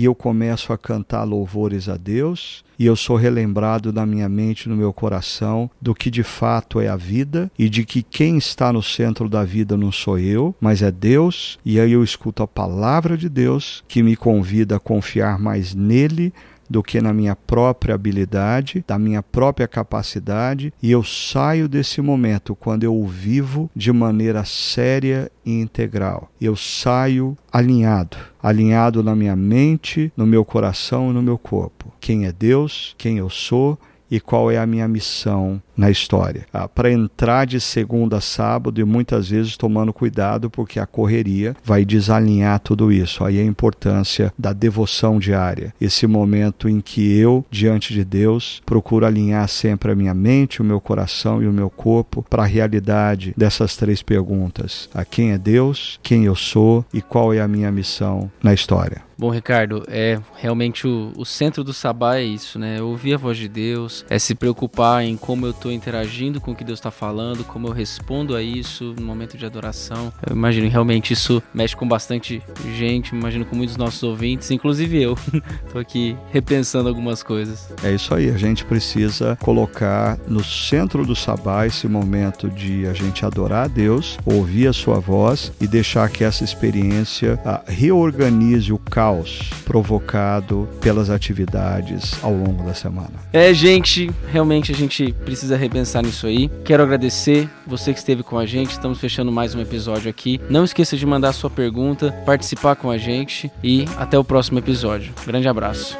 e 0.00 0.06
eu 0.06 0.14
começo 0.14 0.72
a 0.72 0.78
cantar 0.78 1.24
louvores 1.24 1.86
a 1.86 1.94
Deus, 1.94 2.64
e 2.78 2.86
eu 2.86 2.96
sou 2.96 3.16
relembrado 3.16 3.92
na 3.92 4.06
minha 4.06 4.30
mente, 4.30 4.66
no 4.66 4.74
meu 4.74 4.94
coração, 4.94 5.70
do 5.78 5.94
que 5.94 6.10
de 6.10 6.22
fato 6.22 6.80
é 6.80 6.88
a 6.88 6.96
vida 6.96 7.52
e 7.58 7.68
de 7.68 7.84
que 7.84 8.02
quem 8.02 8.38
está 8.38 8.72
no 8.72 8.82
centro 8.82 9.28
da 9.28 9.44
vida 9.44 9.76
não 9.76 9.92
sou 9.92 10.18
eu, 10.18 10.54
mas 10.58 10.80
é 10.80 10.90
Deus, 10.90 11.58
e 11.66 11.78
aí 11.78 11.92
eu 11.92 12.02
escuto 12.02 12.42
a 12.42 12.48
palavra 12.48 13.14
de 13.14 13.28
Deus 13.28 13.84
que 13.86 14.02
me 14.02 14.16
convida 14.16 14.76
a 14.76 14.80
confiar 14.80 15.38
mais 15.38 15.74
nele 15.74 16.32
do 16.70 16.84
que 16.84 17.00
na 17.00 17.12
minha 17.12 17.34
própria 17.34 17.96
habilidade, 17.96 18.84
da 18.86 18.96
minha 18.96 19.24
própria 19.24 19.66
capacidade, 19.66 20.72
e 20.80 20.92
eu 20.92 21.02
saio 21.02 21.68
desse 21.68 22.00
momento 22.00 22.54
quando 22.54 22.84
eu 22.84 22.94
o 22.94 23.08
vivo 23.08 23.68
de 23.74 23.92
maneira 23.92 24.44
séria 24.44 25.30
e 25.44 25.60
integral. 25.60 26.30
Eu 26.40 26.54
saio 26.54 27.36
alinhado, 27.52 28.16
alinhado 28.40 29.02
na 29.02 29.16
minha 29.16 29.34
mente, 29.34 30.12
no 30.16 30.24
meu 30.24 30.44
coração 30.44 31.10
e 31.10 31.12
no 31.12 31.22
meu 31.22 31.36
corpo. 31.36 31.92
Quem 31.98 32.24
é 32.24 32.32
Deus, 32.32 32.94
quem 32.96 33.18
eu 33.18 33.28
sou 33.28 33.76
e 34.10 34.20
qual 34.20 34.50
é 34.50 34.58
a 34.58 34.66
minha 34.66 34.88
missão 34.88 35.60
na 35.76 35.90
história. 35.90 36.46
Ah, 36.52 36.68
para 36.68 36.92
entrar 36.92 37.46
de 37.46 37.58
segunda 37.58 38.18
a 38.18 38.20
sábado 38.20 38.80
e 38.80 38.84
muitas 38.84 39.30
vezes 39.30 39.56
tomando 39.56 39.92
cuidado 39.92 40.50
porque 40.50 40.78
a 40.78 40.86
correria 40.86 41.56
vai 41.64 41.86
desalinhar 41.86 42.60
tudo 42.60 42.92
isso. 42.92 43.24
Aí 43.24 43.40
a 43.40 43.44
importância 43.44 44.32
da 44.38 44.52
devoção 44.52 45.18
diária, 45.18 45.72
esse 45.80 46.06
momento 46.06 46.68
em 46.68 46.80
que 46.80 47.18
eu, 47.18 47.44
diante 47.50 47.94
de 47.94 48.04
Deus, 48.04 48.60
procuro 48.66 49.06
alinhar 49.06 49.48
sempre 49.48 49.92
a 49.92 49.94
minha 49.94 50.12
mente, 50.12 50.60
o 50.60 50.64
meu 50.64 50.80
coração 50.80 51.42
e 51.42 51.46
o 51.46 51.52
meu 51.52 51.70
corpo 51.70 52.22
para 52.28 52.42
a 52.42 52.46
realidade 52.46 53.32
dessas 53.36 53.74
três 53.74 54.02
perguntas: 54.02 54.88
a 54.92 55.04
quem 55.04 55.32
é 55.32 55.38
Deus, 55.38 55.98
quem 56.02 56.24
eu 56.24 56.36
sou 56.36 56.84
e 56.92 57.00
qual 57.00 57.32
é 57.32 57.40
a 57.40 57.48
minha 57.48 57.72
missão 57.72 58.30
na 58.42 58.52
história. 58.52 59.09
Bom, 59.20 59.28
Ricardo, 59.28 59.84
é 59.86 60.18
realmente 60.34 60.88
o, 60.88 61.12
o 61.14 61.26
centro 61.26 61.62
do 61.62 61.74
sabá 61.74 62.16
é 62.16 62.22
isso, 62.22 62.58
né? 62.58 62.80
Ouvir 62.80 63.12
a 63.12 63.18
voz 63.18 63.36
de 63.36 63.50
Deus, 63.50 64.02
é 64.08 64.18
se 64.18 64.34
preocupar 64.34 65.04
em 65.04 65.14
como 65.14 65.44
eu 65.44 65.50
estou 65.50 65.70
interagindo 65.70 66.40
com 66.40 66.52
o 66.52 66.56
que 66.56 66.64
Deus 66.64 66.78
está 66.78 66.90
falando, 66.90 67.44
como 67.44 67.68
eu 67.68 67.72
respondo 67.72 68.34
a 68.34 68.42
isso 68.42 68.94
no 68.98 69.04
momento 69.04 69.36
de 69.36 69.44
adoração. 69.44 70.10
Eu 70.26 70.34
imagino 70.34 70.66
realmente 70.70 71.12
isso 71.12 71.42
mexe 71.52 71.76
com 71.76 71.86
bastante 71.86 72.42
gente, 72.74 73.14
imagino 73.14 73.44
com 73.44 73.54
muitos 73.54 73.76
nossos 73.76 74.02
ouvintes, 74.02 74.50
inclusive 74.50 75.02
eu. 75.02 75.14
Estou 75.66 75.82
aqui 75.82 76.16
repensando 76.32 76.88
algumas 76.88 77.22
coisas. 77.22 77.70
É 77.84 77.92
isso 77.92 78.14
aí, 78.14 78.30
a 78.30 78.38
gente 78.38 78.64
precisa 78.64 79.36
colocar 79.42 80.18
no 80.26 80.42
centro 80.42 81.04
do 81.04 81.14
sabá 81.14 81.66
esse 81.66 81.86
momento 81.86 82.48
de 82.48 82.86
a 82.86 82.94
gente 82.94 83.26
adorar 83.26 83.66
a 83.66 83.68
Deus, 83.68 84.18
ouvir 84.24 84.66
a 84.66 84.72
sua 84.72 84.98
voz 84.98 85.52
e 85.60 85.66
deixar 85.66 86.08
que 86.08 86.24
essa 86.24 86.42
experiência 86.42 87.38
reorganize 87.66 88.72
o 88.72 88.78
caos 88.78 89.09
caos 89.10 89.50
provocado 89.64 90.68
pelas 90.80 91.10
atividades 91.10 92.22
ao 92.22 92.32
longo 92.32 92.64
da 92.64 92.74
semana. 92.74 93.12
É, 93.32 93.52
gente, 93.52 94.10
realmente 94.28 94.72
a 94.72 94.74
gente 94.74 95.12
precisa 95.24 95.56
repensar 95.56 96.02
nisso 96.02 96.26
aí. 96.26 96.50
Quero 96.64 96.82
agradecer 96.82 97.48
você 97.66 97.92
que 97.92 97.98
esteve 97.98 98.22
com 98.22 98.38
a 98.38 98.46
gente. 98.46 98.70
Estamos 98.70 98.98
fechando 98.98 99.32
mais 99.32 99.54
um 99.54 99.60
episódio 99.60 100.08
aqui. 100.08 100.40
Não 100.48 100.64
esqueça 100.64 100.96
de 100.96 101.04
mandar 101.04 101.32
sua 101.32 101.50
pergunta, 101.50 102.12
participar 102.24 102.76
com 102.76 102.90
a 102.90 102.98
gente 102.98 103.50
e 103.62 103.84
até 103.96 104.18
o 104.18 104.24
próximo 104.24 104.58
episódio. 104.58 105.12
Grande 105.26 105.48
abraço. 105.48 105.96